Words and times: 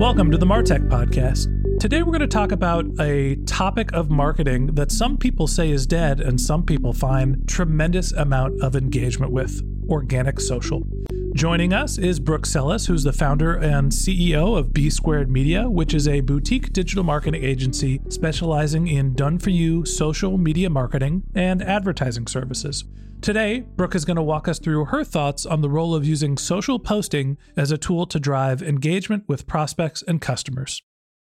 Welcome 0.00 0.30
to 0.30 0.38
the 0.38 0.46
Martech 0.46 0.88
Podcast. 0.88 1.78
Today, 1.78 2.02
we're 2.02 2.12
going 2.16 2.20
to 2.20 2.26
talk 2.26 2.52
about 2.52 2.86
a 2.98 3.36
topic 3.44 3.92
of 3.92 4.08
marketing 4.08 4.68
that 4.68 4.90
some 4.90 5.18
people 5.18 5.46
say 5.46 5.70
is 5.70 5.86
dead 5.86 6.22
and 6.22 6.40
some 6.40 6.64
people 6.64 6.94
find 6.94 7.46
tremendous 7.46 8.10
amount 8.12 8.62
of 8.62 8.74
engagement 8.74 9.30
with 9.30 9.60
organic 9.90 10.40
social. 10.40 10.86
Joining 11.34 11.72
us 11.72 11.96
is 11.96 12.18
Brooke 12.18 12.44
Sellas, 12.44 12.86
who's 12.86 13.04
the 13.04 13.12
founder 13.12 13.54
and 13.54 13.92
CEO 13.92 14.58
of 14.58 14.72
B 14.72 14.90
Squared 14.90 15.30
Media, 15.30 15.70
which 15.70 15.94
is 15.94 16.08
a 16.08 16.22
boutique 16.22 16.72
digital 16.72 17.04
marketing 17.04 17.44
agency 17.44 18.00
specializing 18.08 18.88
in 18.88 19.14
done 19.14 19.38
for 19.38 19.50
you 19.50 19.84
social 19.84 20.36
media 20.38 20.68
marketing 20.68 21.22
and 21.34 21.62
advertising 21.62 22.26
services. 22.26 22.84
Today, 23.20 23.60
Brooke 23.60 23.94
is 23.94 24.04
going 24.04 24.16
to 24.16 24.22
walk 24.22 24.48
us 24.48 24.58
through 24.58 24.86
her 24.86 25.04
thoughts 25.04 25.46
on 25.46 25.60
the 25.60 25.70
role 25.70 25.94
of 25.94 26.04
using 26.04 26.36
social 26.36 26.80
posting 26.80 27.38
as 27.56 27.70
a 27.70 27.78
tool 27.78 28.06
to 28.06 28.18
drive 28.18 28.60
engagement 28.60 29.24
with 29.28 29.46
prospects 29.46 30.02
and 30.02 30.20
customers. 30.20 30.82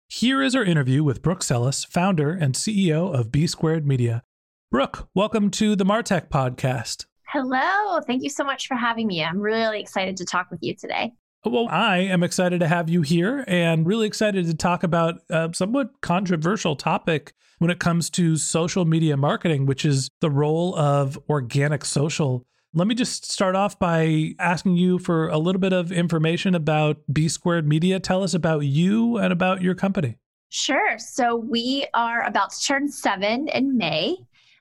Here 0.08 0.42
is 0.42 0.54
our 0.54 0.64
interview 0.64 1.04
with 1.04 1.22
Brooke 1.22 1.42
Sellas, 1.42 1.84
founder 1.84 2.30
and 2.30 2.54
CEO 2.54 3.12
of 3.18 3.32
B 3.32 3.46
Squared 3.46 3.86
Media. 3.86 4.22
Brooke, 4.70 5.08
welcome 5.14 5.50
to 5.52 5.74
the 5.74 5.86
Martech 5.86 6.28
podcast. 6.28 7.06
Hello. 7.36 8.00
Thank 8.06 8.22
you 8.22 8.30
so 8.30 8.44
much 8.44 8.66
for 8.66 8.76
having 8.76 9.06
me. 9.06 9.22
I'm 9.22 9.38
really 9.38 9.78
excited 9.78 10.16
to 10.16 10.24
talk 10.24 10.50
with 10.50 10.60
you 10.62 10.74
today. 10.74 11.12
Well, 11.44 11.68
I 11.68 11.98
am 11.98 12.22
excited 12.22 12.60
to 12.60 12.66
have 12.66 12.88
you 12.88 13.02
here 13.02 13.44
and 13.46 13.86
really 13.86 14.06
excited 14.06 14.46
to 14.46 14.54
talk 14.54 14.82
about 14.82 15.16
a 15.28 15.50
somewhat 15.52 16.00
controversial 16.00 16.76
topic 16.76 17.34
when 17.58 17.70
it 17.70 17.78
comes 17.78 18.08
to 18.10 18.38
social 18.38 18.86
media 18.86 19.18
marketing, 19.18 19.66
which 19.66 19.84
is 19.84 20.08
the 20.22 20.30
role 20.30 20.74
of 20.76 21.18
organic 21.28 21.84
social. 21.84 22.46
Let 22.72 22.86
me 22.86 22.94
just 22.94 23.30
start 23.30 23.54
off 23.54 23.78
by 23.78 24.32
asking 24.38 24.78
you 24.78 24.98
for 24.98 25.28
a 25.28 25.36
little 25.36 25.60
bit 25.60 25.74
of 25.74 25.92
information 25.92 26.54
about 26.54 27.02
B 27.12 27.28
Squared 27.28 27.68
Media. 27.68 28.00
Tell 28.00 28.22
us 28.22 28.32
about 28.32 28.60
you 28.60 29.18
and 29.18 29.30
about 29.30 29.60
your 29.60 29.74
company. 29.74 30.16
Sure. 30.48 30.96
So 30.96 31.36
we 31.36 31.86
are 31.92 32.24
about 32.24 32.52
to 32.52 32.64
turn 32.64 32.88
seven 32.88 33.48
in 33.48 33.76
May. 33.76 34.16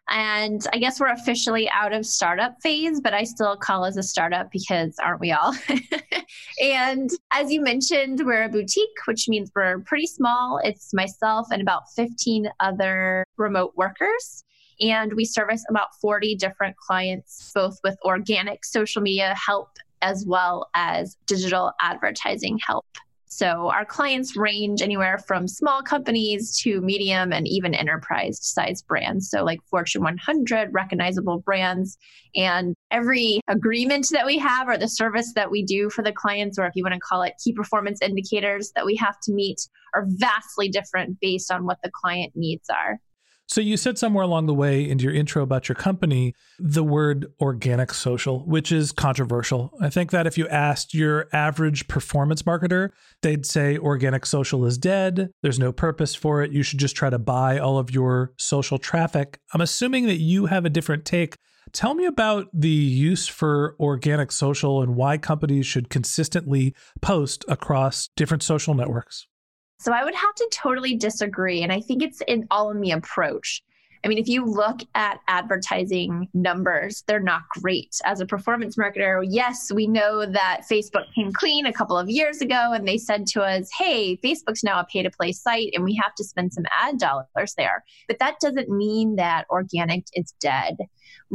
And 0.10 0.66
I 0.72 0.78
guess 0.78 1.00
we're 1.00 1.12
officially 1.12 1.70
out 1.70 1.92
of 1.92 2.06
startup 2.06 2.62
phase, 2.62 3.02
but 3.02 3.14
I 3.14 3.24
still 3.24 3.58
call 3.58 3.84
us 3.84 3.98
a 3.98 4.04
startup 4.04 4.52
because 4.52 4.96
aren't 5.04 5.20
we 5.20 5.32
all? 5.32 5.56
and 6.62 7.10
as 7.34 7.52
you 7.52 7.62
mentioned, 7.62 8.22
we're 8.24 8.44
a 8.44 8.50
boutique, 8.50 8.98
which 9.06 9.28
means 9.28 9.52
we're 9.56 9.80
pretty 9.80 10.08
small. 10.08 10.60
It's 10.64 10.94
myself 10.94 11.48
and 11.52 11.62
about 11.62 11.92
15 11.96 12.50
other 12.60 13.26
remote 13.38 13.74
workers. 13.76 14.44
And 14.80 15.14
we 15.14 15.26
service 15.26 15.64
about 15.70 15.96
40 16.02 16.36
different 16.36 16.76
clients, 16.78 17.52
both 17.56 17.80
with 17.84 17.98
organic 18.04 18.66
social 18.66 19.02
media 19.02 19.34
help 19.34 19.70
as 20.02 20.26
well 20.28 20.70
as 20.76 21.18
digital 21.26 21.72
advertising 21.82 22.60
help. 22.66 22.86
So 23.36 23.70
our 23.70 23.84
clients 23.84 24.38
range 24.38 24.82
anywhere 24.82 25.18
from 25.18 25.46
small 25.46 25.82
companies 25.82 26.58
to 26.60 26.80
medium 26.80 27.34
and 27.34 27.46
even 27.46 27.76
enterprise 27.76 28.40
size 28.42 28.82
brands. 28.82 29.30
So 29.30 29.44
like 29.44 29.60
Fortune 29.70 30.04
100 30.04 30.70
recognizable 30.74 31.40
brands 31.40 31.98
and 32.34 32.74
every 32.92 33.42
agreement 33.50 34.08
that 34.12 34.26
we 34.26 34.38
have 34.38 34.70
or 34.70 34.78
the 34.78 34.88
service 34.88 35.34
that 35.36 35.52
we 35.52 35.64
do 35.66 35.90
for 35.90 36.02
the 36.02 36.14
clients 36.14 36.58
or 36.58 36.66
if 36.66 36.72
you 36.76 36.84
want 36.84 36.94
to 36.94 37.00
call 37.02 37.24
it 37.24 37.34
key 37.44 37.52
performance 37.52 38.02
indicators 38.02 38.72
that 38.74 38.86
we 38.86 38.96
have 38.96 39.20
to 39.24 39.34
meet 39.34 39.60
are 39.94 40.06
vastly 40.08 40.70
different 40.70 41.20
based 41.20 41.52
on 41.52 41.66
what 41.66 41.80
the 41.84 41.92
client 41.94 42.32
needs 42.36 42.70
are. 42.70 43.00
So 43.48 43.62
you 43.62 43.78
said 43.78 43.98
somewhere 43.98 44.24
along 44.24 44.48
the 44.48 44.56
way 44.56 44.82
in 44.82 44.98
your 45.00 45.14
intro 45.14 45.44
about 45.44 45.70
your 45.70 45.76
company 45.76 46.34
the 46.58 46.84
word 46.84 47.28
organic 47.40 47.94
social, 47.94 48.40
which 48.46 48.72
is 48.72 48.92
controversial. 48.92 49.72
I 49.80 49.90
think 49.90 50.12
that 50.12 50.26
if 50.26 50.38
you 50.38 50.48
asked 50.48 50.94
your 50.94 51.28
average 51.32 51.88
performance 51.88 52.42
marketer, 52.42 52.90
they'd 53.22 53.46
say 53.46 53.78
organic 53.78 54.26
social 54.26 54.66
is 54.66 54.80
dead. 54.80 55.30
There's 55.44 55.60
no 55.60 55.72
purpose 55.72 56.16
for 56.16 56.42
it. 56.42 56.52
You 56.52 56.64
should 56.64 56.80
just 56.80 56.96
try 56.96 57.12
to 57.12 57.20
buy 57.20 57.60
all 57.60 57.78
of 57.78 57.92
your 57.92 58.34
social 58.38 58.80
traffic. 58.80 59.40
I'm 59.54 59.62
assuming 59.62 60.08
that 60.08 60.20
you 60.20 60.48
have 60.48 60.66
a 60.66 60.70
different 60.70 61.06
take. 61.06 61.38
Tell 61.72 61.94
me 61.94 62.06
about 62.06 62.48
the 62.54 62.70
use 62.70 63.28
for 63.28 63.76
organic 63.80 64.32
social 64.32 64.82
and 64.82 64.96
why 64.96 65.18
companies 65.18 65.66
should 65.66 65.90
consistently 65.90 66.74
post 67.02 67.46
across 67.48 68.10
different 68.16 68.44
social 68.44 68.74
networks. 68.74 69.28
So 69.86 69.94
I 69.94 70.04
would 70.04 70.16
have 70.16 70.34
to 70.34 70.50
totally 70.52 70.96
disagree. 70.96 71.62
And 71.62 71.72
I 71.72 71.80
think 71.80 72.02
it's 72.02 72.20
in 72.28 72.48
all 72.50 72.72
in 72.72 72.82
the 72.82 72.90
approach. 72.90 73.62
I 74.04 74.08
mean, 74.08 74.18
if 74.18 74.28
you 74.28 74.44
look 74.44 74.80
at 74.96 75.20
advertising 75.28 76.28
numbers, 76.34 77.04
they're 77.08 77.20
not 77.20 77.44
great. 77.62 77.96
As 78.04 78.20
a 78.20 78.26
performance 78.26 78.78
marketer, 78.78 79.24
yes, 79.30 79.72
we 79.72 79.86
know 79.86 80.26
that 80.26 80.62
Facebook 80.68 81.04
came 81.14 81.32
clean 81.34 81.68
a 81.68 81.74
couple 81.74 82.00
of 82.00 82.10
years 82.10 82.42
ago 82.42 82.72
and 82.74 82.88
they 82.88 82.98
said 82.98 83.28
to 83.28 83.44
us, 83.44 83.70
hey, 83.78 84.18
Facebook's 84.18 84.64
now 84.64 84.80
a 84.80 84.86
pay 84.86 85.04
to 85.04 85.12
play 85.12 85.32
site 85.32 85.70
and 85.76 85.84
we 85.84 85.94
have 86.02 86.16
to 86.16 86.24
spend 86.24 86.52
some 86.52 86.66
ad 86.76 86.98
dollars 86.98 87.54
there. 87.56 87.84
But 88.08 88.18
that 88.18 88.40
doesn't 88.40 88.70
mean 88.70 89.18
that 89.18 89.46
organic 89.52 90.06
is 90.16 90.34
dead 90.40 90.78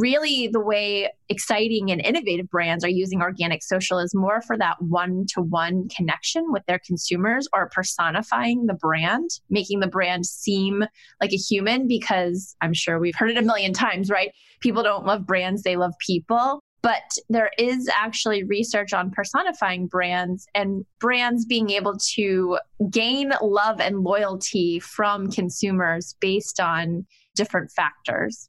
really 0.00 0.48
the 0.48 0.60
way 0.60 1.12
exciting 1.28 1.90
and 1.90 2.00
innovative 2.00 2.48
brands 2.48 2.84
are 2.84 2.88
using 2.88 3.20
organic 3.20 3.62
social 3.62 3.98
is 3.98 4.14
more 4.14 4.40
for 4.42 4.56
that 4.56 4.80
one 4.80 5.26
to 5.34 5.42
one 5.42 5.88
connection 5.94 6.50
with 6.50 6.64
their 6.66 6.80
consumers 6.84 7.46
or 7.52 7.68
personifying 7.68 8.66
the 8.66 8.74
brand, 8.74 9.28
making 9.50 9.80
the 9.80 9.86
brand 9.86 10.26
seem 10.26 10.84
like 11.20 11.32
a 11.32 11.36
human 11.36 11.86
because 11.86 12.56
I'm 12.60 12.74
sure 12.74 12.98
we've 12.98 13.14
heard 13.14 13.30
it 13.30 13.38
a 13.38 13.42
million 13.42 13.72
times, 13.72 14.10
right? 14.10 14.32
People 14.60 14.82
don't 14.82 15.06
love 15.06 15.26
brands, 15.26 15.62
they 15.62 15.76
love 15.76 15.92
people. 16.04 16.60
But 16.82 17.18
there 17.28 17.50
is 17.58 17.90
actually 17.94 18.42
research 18.44 18.94
on 18.94 19.10
personifying 19.10 19.86
brands 19.86 20.46
and 20.54 20.86
brands 20.98 21.44
being 21.44 21.68
able 21.68 21.98
to 22.14 22.58
gain 22.90 23.32
love 23.42 23.80
and 23.80 24.00
loyalty 24.00 24.80
from 24.80 25.30
consumers 25.30 26.16
based 26.20 26.58
on 26.58 27.04
different 27.36 27.70
factors. 27.70 28.48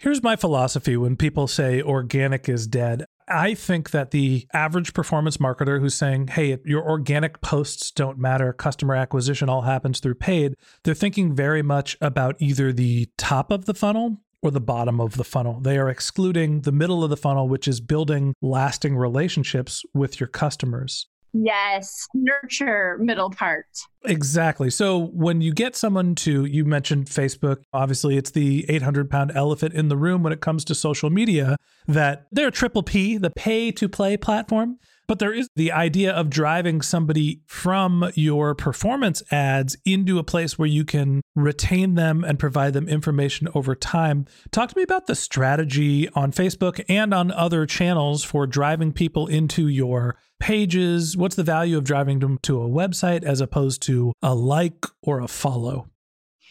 Here's 0.00 0.22
my 0.22 0.34
philosophy 0.34 0.96
when 0.96 1.16
people 1.16 1.46
say 1.46 1.82
organic 1.82 2.48
is 2.48 2.66
dead. 2.66 3.04
I 3.28 3.52
think 3.52 3.90
that 3.90 4.12
the 4.12 4.46
average 4.50 4.94
performance 4.94 5.36
marketer 5.36 5.78
who's 5.78 5.94
saying, 5.94 6.28
hey, 6.28 6.56
your 6.64 6.88
organic 6.88 7.42
posts 7.42 7.90
don't 7.90 8.16
matter, 8.16 8.54
customer 8.54 8.96
acquisition 8.96 9.50
all 9.50 9.60
happens 9.60 10.00
through 10.00 10.14
paid, 10.14 10.54
they're 10.84 10.94
thinking 10.94 11.34
very 11.34 11.60
much 11.60 11.98
about 12.00 12.36
either 12.38 12.72
the 12.72 13.10
top 13.18 13.50
of 13.50 13.66
the 13.66 13.74
funnel 13.74 14.22
or 14.40 14.50
the 14.50 14.58
bottom 14.58 15.02
of 15.02 15.18
the 15.18 15.22
funnel. 15.22 15.60
They 15.60 15.76
are 15.76 15.90
excluding 15.90 16.62
the 16.62 16.72
middle 16.72 17.04
of 17.04 17.10
the 17.10 17.16
funnel, 17.18 17.46
which 17.46 17.68
is 17.68 17.82
building 17.82 18.32
lasting 18.40 18.96
relationships 18.96 19.84
with 19.92 20.18
your 20.18 20.28
customers. 20.28 21.08
Yes, 21.32 22.06
nurture 22.14 22.98
middle 23.00 23.30
part. 23.30 23.66
Exactly. 24.04 24.70
So 24.70 24.98
when 24.98 25.40
you 25.40 25.52
get 25.52 25.76
someone 25.76 26.14
to, 26.16 26.44
you 26.44 26.64
mentioned 26.64 27.06
Facebook, 27.06 27.62
obviously 27.72 28.16
it's 28.16 28.30
the 28.30 28.64
800 28.68 29.10
pound 29.10 29.32
elephant 29.34 29.74
in 29.74 29.88
the 29.88 29.96
room 29.96 30.22
when 30.22 30.32
it 30.32 30.40
comes 30.40 30.64
to 30.66 30.74
social 30.74 31.10
media, 31.10 31.56
that 31.86 32.26
they're 32.32 32.50
triple 32.50 32.82
P, 32.82 33.16
the 33.16 33.30
pay 33.30 33.70
to 33.72 33.88
play 33.88 34.16
platform. 34.16 34.78
But 35.10 35.18
there 35.18 35.34
is 35.34 35.48
the 35.56 35.72
idea 35.72 36.12
of 36.12 36.30
driving 36.30 36.82
somebody 36.82 37.40
from 37.48 38.12
your 38.14 38.54
performance 38.54 39.24
ads 39.32 39.76
into 39.84 40.20
a 40.20 40.22
place 40.22 40.56
where 40.56 40.68
you 40.68 40.84
can 40.84 41.20
retain 41.34 41.96
them 41.96 42.22
and 42.22 42.38
provide 42.38 42.74
them 42.74 42.88
information 42.88 43.48
over 43.52 43.74
time. 43.74 44.26
Talk 44.52 44.70
to 44.70 44.76
me 44.76 44.84
about 44.84 45.08
the 45.08 45.16
strategy 45.16 46.08
on 46.10 46.30
Facebook 46.30 46.84
and 46.88 47.12
on 47.12 47.32
other 47.32 47.66
channels 47.66 48.22
for 48.22 48.46
driving 48.46 48.92
people 48.92 49.26
into 49.26 49.66
your 49.66 50.14
pages. 50.38 51.16
What's 51.16 51.34
the 51.34 51.42
value 51.42 51.76
of 51.76 51.82
driving 51.82 52.20
them 52.20 52.38
to 52.42 52.62
a 52.62 52.68
website 52.68 53.24
as 53.24 53.40
opposed 53.40 53.82
to 53.86 54.12
a 54.22 54.32
like 54.32 54.86
or 55.02 55.18
a 55.18 55.26
follow? 55.26 55.88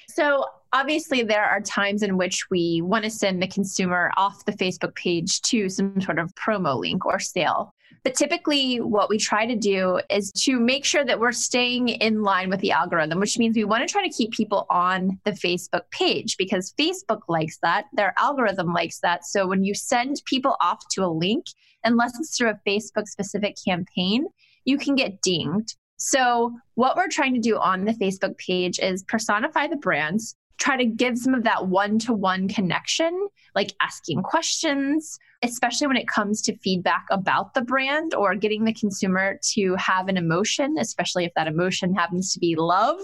So, 0.10 0.44
obviously 0.74 1.24
there 1.24 1.46
are 1.46 1.62
times 1.62 2.04
in 2.04 2.18
which 2.18 2.50
we 2.52 2.82
want 2.84 3.06
to 3.06 3.10
send 3.10 3.42
the 3.42 3.48
consumer 3.48 4.12
off 4.18 4.44
the 4.44 4.52
Facebook 4.52 4.96
page 4.96 5.42
to 5.44 5.70
some 5.70 6.02
sort 6.02 6.20
of 6.20 6.36
promo 6.36 6.78
link 6.78 7.06
or 7.06 7.20
sale. 7.20 7.74
But 8.04 8.16
typically, 8.16 8.78
what 8.78 9.10
we 9.10 9.18
try 9.18 9.46
to 9.46 9.56
do 9.56 10.00
is 10.10 10.32
to 10.44 10.60
make 10.60 10.86
sure 10.86 11.04
that 11.06 11.20
we're 11.20 11.32
staying 11.32 11.90
in 11.90 12.22
line 12.22 12.50
with 12.50 12.62
the 12.62 12.72
algorithm, 12.72 13.20
which 13.20 13.38
means 13.38 13.56
we 13.56 13.64
want 13.66 13.88
to 13.88 13.92
try 13.92 14.08
to 14.08 14.14
keep 14.14 14.32
people 14.32 14.66
on 14.70 15.20
the 15.26 15.32
Facebook 15.32 15.90
page 15.92 16.38
because 16.38 16.74
Facebook 16.80 17.22
likes 17.28 17.58
that. 17.62 17.86
Their 17.94 18.14
algorithm 18.18 18.74
likes 18.74 19.00
that. 19.00 19.26
So 19.26 19.48
when 19.48 19.64
you 19.64 19.74
send 19.74 20.22
people 20.26 20.56
off 20.62 20.80
to 20.92 21.04
a 21.04 21.08
link, 21.08 21.46
unless 21.84 22.18
it's 22.20 22.38
through 22.38 22.52
a 22.52 22.60
Facebook 22.68 23.08
specific 23.08 23.56
campaign, 23.66 24.28
you 24.66 24.78
can 24.78 24.96
get 24.96 25.22
dinged. 25.22 25.76
So, 25.98 26.54
what 26.76 26.96
we're 26.96 27.10
trying 27.10 27.34
to 27.34 27.42
do 27.42 27.58
on 27.58 27.84
the 27.84 27.92
Facebook 27.92 28.38
page 28.38 28.80
is 28.80 29.04
personify 29.04 29.68
the 29.68 29.76
brands, 29.76 30.36
try 30.60 30.78
to 30.78 30.86
give 30.86 31.18
some 31.18 31.34
of 31.34 31.44
that 31.44 31.68
one 31.68 31.98
to 32.00 32.14
one 32.14 32.48
connection, 32.48 33.28
like 33.56 33.74
asking 33.82 34.22
questions, 34.22 35.18
especially 35.42 35.88
when 35.88 35.98
it 35.98 36.08
comes 36.08 36.42
to 36.44 36.58
feedback 36.58 37.06
about 37.10 37.54
the 37.54 37.62
brand 37.62 38.14
or 38.14 38.36
getting 38.36 38.66
the 38.66 38.74
consumer 38.74 39.40
to 39.54 39.76
have 39.76 40.08
an 40.10 40.18
emotion, 40.18 40.76
especially 40.80 41.26
if 41.26 41.32
that 41.36 41.48
emotion 41.48 41.96
happens 41.96 42.34
to 42.34 42.40
be 42.40 42.56
love. 42.58 43.00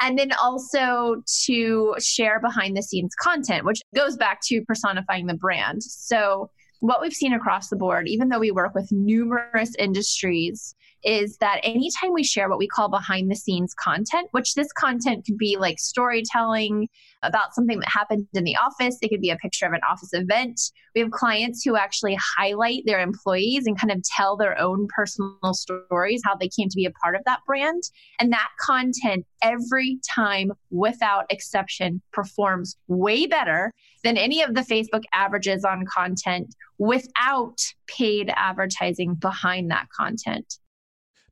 And 0.00 0.16
then 0.16 0.30
also 0.32 1.22
to 1.46 1.94
share 1.98 2.40
behind 2.40 2.76
the 2.76 2.82
scenes 2.82 3.14
content, 3.20 3.64
which 3.64 3.80
goes 3.96 4.16
back 4.16 4.40
to 4.44 4.62
personifying 4.64 5.26
the 5.26 5.34
brand. 5.34 5.82
So, 5.82 6.50
what 6.80 7.00
we've 7.00 7.12
seen 7.12 7.32
across 7.32 7.68
the 7.68 7.76
board, 7.76 8.06
even 8.06 8.28
though 8.28 8.38
we 8.38 8.52
work 8.52 8.72
with 8.72 8.92
numerous 8.92 9.74
industries, 9.76 10.76
is 11.04 11.36
that 11.38 11.60
anytime 11.62 12.12
we 12.12 12.24
share 12.24 12.48
what 12.48 12.58
we 12.58 12.66
call 12.66 12.88
behind 12.88 13.30
the 13.30 13.36
scenes 13.36 13.74
content, 13.74 14.28
which 14.32 14.54
this 14.54 14.72
content 14.72 15.24
could 15.24 15.38
be 15.38 15.56
like 15.56 15.78
storytelling 15.78 16.88
about 17.22 17.54
something 17.54 17.78
that 17.80 17.88
happened 17.88 18.26
in 18.34 18.44
the 18.44 18.56
office, 18.56 18.98
it 19.00 19.08
could 19.08 19.20
be 19.20 19.30
a 19.30 19.36
picture 19.36 19.66
of 19.66 19.72
an 19.72 19.80
office 19.88 20.10
event. 20.12 20.60
We 20.94 21.00
have 21.00 21.10
clients 21.10 21.62
who 21.64 21.76
actually 21.76 22.18
highlight 22.36 22.82
their 22.86 23.00
employees 23.00 23.66
and 23.66 23.78
kind 23.78 23.92
of 23.92 24.02
tell 24.16 24.36
their 24.36 24.58
own 24.58 24.88
personal 24.94 25.54
stories, 25.54 26.22
how 26.24 26.36
they 26.36 26.48
came 26.48 26.68
to 26.68 26.76
be 26.76 26.86
a 26.86 26.90
part 26.90 27.14
of 27.14 27.22
that 27.26 27.40
brand. 27.46 27.82
And 28.20 28.32
that 28.32 28.48
content, 28.60 29.26
every 29.42 29.98
time 30.14 30.52
without 30.70 31.26
exception, 31.30 32.02
performs 32.12 32.76
way 32.88 33.26
better 33.26 33.72
than 34.04 34.16
any 34.16 34.42
of 34.42 34.54
the 34.54 34.62
Facebook 34.62 35.02
averages 35.12 35.64
on 35.64 35.84
content 35.92 36.54
without 36.78 37.58
paid 37.88 38.32
advertising 38.34 39.14
behind 39.14 39.70
that 39.70 39.88
content. 39.96 40.58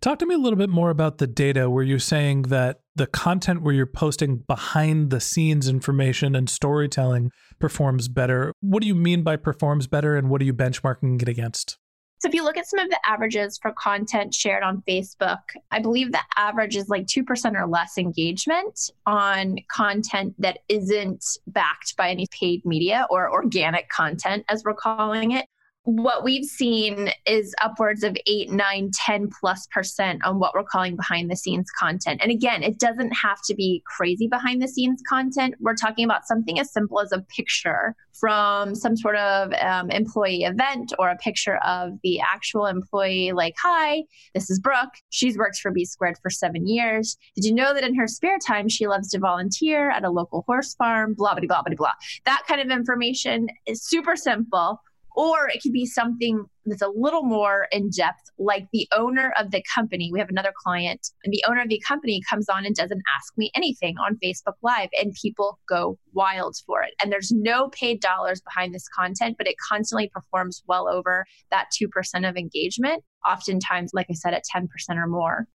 Talk 0.07 0.21
to 0.21 0.27
me 0.27 0.37
a 0.37 0.39
little 0.39 0.57
bit 0.57 0.71
more 0.71 0.91
about 0.91 1.19
the 1.19 1.27
data 1.27 1.69
where 1.69 1.83
you're 1.83 1.99
saying 1.99 2.43
that 2.43 2.79
the 2.95 3.09
content 3.09 3.63
where 3.63 3.75
you're 3.75 3.87
posting 3.87 4.37
behind 4.37 5.11
the 5.11 5.21
scenes 5.21 5.67
information 5.67 6.37
and 6.37 6.49
storytelling 6.49 7.33
performs 7.59 8.07
better. 8.07 8.53
What 8.61 8.83
do 8.83 8.87
you 8.87 8.95
mean 8.95 9.25
by 9.25 9.35
performs 9.35 9.89
better 9.89 10.15
and 10.15 10.31
what 10.31 10.41
are 10.41 10.45
you 10.45 10.55
benchmarking 10.55 11.21
it 11.23 11.29
against? 11.29 11.77
So 12.21 12.29
if 12.29 12.35
you 12.35 12.45
look 12.45 12.57
at 12.57 12.69
some 12.69 12.79
of 12.79 12.89
the 12.89 13.01
averages 13.05 13.59
for 13.61 13.73
content 13.73 14.33
shared 14.33 14.63
on 14.63 14.85
Facebook, 14.89 15.41
I 15.73 15.81
believe 15.81 16.13
the 16.13 16.21
average 16.37 16.77
is 16.77 16.89
like 16.89 17.07
2% 17.07 17.61
or 17.61 17.67
less 17.67 17.99
engagement 17.99 18.93
on 19.07 19.57
content 19.73 20.37
that 20.39 20.61
isn't 20.69 21.25
backed 21.49 21.97
by 21.97 22.11
any 22.11 22.29
paid 22.31 22.65
media 22.65 23.09
or 23.11 23.29
organic 23.29 23.89
content, 23.89 24.45
as 24.49 24.63
we're 24.65 24.75
calling 24.75 25.33
it 25.33 25.47
what 25.87 26.25
we've 26.25 26.45
seen 26.45 27.11
is 27.27 27.55
upwards 27.63 28.03
of 28.03 28.17
8 28.27 28.51
9 28.51 28.91
10 28.93 29.31
plus 29.41 29.69
percent 29.69 30.25
on 30.25 30.41
what 30.41 30.53
we're 30.53 30.65
calling 30.65 30.97
behind 30.97 31.31
the 31.31 31.37
scenes 31.37 31.71
content. 31.79 32.21
And 32.21 32.33
again 32.33 32.65
it 32.65 32.79
doesn't 32.79 33.13
have 33.13 33.39
to 33.47 33.55
be 33.55 33.85
crazy 33.87 34.27
behind 34.27 34.61
the 34.61 34.67
scenes 34.67 35.01
content. 35.09 35.55
We're 35.61 35.77
talking 35.77 36.05
about 36.05 36.27
something 36.27 36.59
as 36.59 36.73
simple 36.73 37.01
as 37.01 37.13
a 37.13 37.21
picture 37.21 37.95
from 38.15 38.75
some 38.75 38.97
sort 38.97 39.15
of 39.17 39.53
um, 39.61 39.91
employee 39.91 40.43
event 40.43 40.93
or 40.99 41.11
a 41.11 41.17
picture 41.19 41.59
of 41.59 41.93
the 42.03 42.19
actual 42.19 42.67
employee 42.67 43.31
like 43.31 43.55
hi 43.57 44.03
this 44.35 44.51
is 44.51 44.59
brooke. 44.59 44.95
She's 45.11 45.39
worked 45.39 45.59
for 45.59 45.71
b 45.71 45.85
squared 45.85 46.19
for 46.21 46.31
seven 46.31 46.67
years. 46.67 47.17
Did 47.37 47.45
you 47.45 47.55
know 47.55 47.73
that 47.73 47.85
in 47.85 47.95
her 47.95 48.09
spare 48.09 48.39
time 48.45 48.69
she 48.69 48.89
loves 48.89 49.11
to 49.11 49.21
volunteer 49.21 49.91
at 49.91 50.03
a 50.03 50.11
local 50.11 50.43
horse 50.49 50.75
farm? 50.75 51.15
Blah 51.15 51.37
blah 51.37 51.47
blah 51.47 51.63
blah 51.63 51.77
blah. 51.77 51.93
That 52.25 52.43
kind 52.49 52.61
of 52.61 52.77
information 52.77 53.47
is 53.67 53.85
super 53.85 54.17
simple 54.17 54.81
or 55.17 55.49
it 55.49 55.63
could 55.63 55.73
be 55.73 55.87
something 55.87 56.45
that's 56.67 56.83
a 56.83 56.93
little 56.95 57.23
more 57.23 57.69
in 57.73 57.89
depth, 57.91 58.31
like 58.39 58.67
the 58.73 58.87
owner 58.95 59.33
of 59.39 59.51
the 59.51 59.63
company. 59.75 60.11
We 60.13 60.19
have 60.19 60.29
another 60.29 60.53
client, 60.65 61.09
and 61.25 61.33
the 61.33 61.43
owner 61.49 61.63
of 61.63 61.69
the 61.69 61.81
company 61.87 62.21
comes 62.29 62.49
on 62.49 62.67
and 62.67 62.75
doesn't 62.75 63.03
ask 63.17 63.33
me 63.37 63.51
anything 63.57 63.97
on 63.99 64.19
Facebook 64.23 64.55
Live, 64.63 64.91
and 65.01 65.15
people 65.21 65.59
go 65.69 65.99
wild 66.13 66.57
for 66.67 66.83
it. 66.83 66.93
And 67.03 67.11
there's 67.11 67.33
no 67.33 67.71
paid 67.71 68.01
dollars 68.01 68.43
behind 68.43 68.75
this 68.75 68.87
content, 68.89 69.37
but 69.39 69.49
it 69.49 69.57
constantly 69.69 70.11
performs 70.13 70.63
well 70.69 70.87
over 70.89 71.25
that 71.51 71.69
2% 71.81 72.29
of 72.29 72.37
engagement, 72.37 73.03
oftentimes, 73.27 73.93
like 73.95 74.07
I 74.11 74.15
said, 74.15 74.35
at 74.35 74.43
10% 74.55 74.67
or 74.97 75.07
more. 75.07 75.47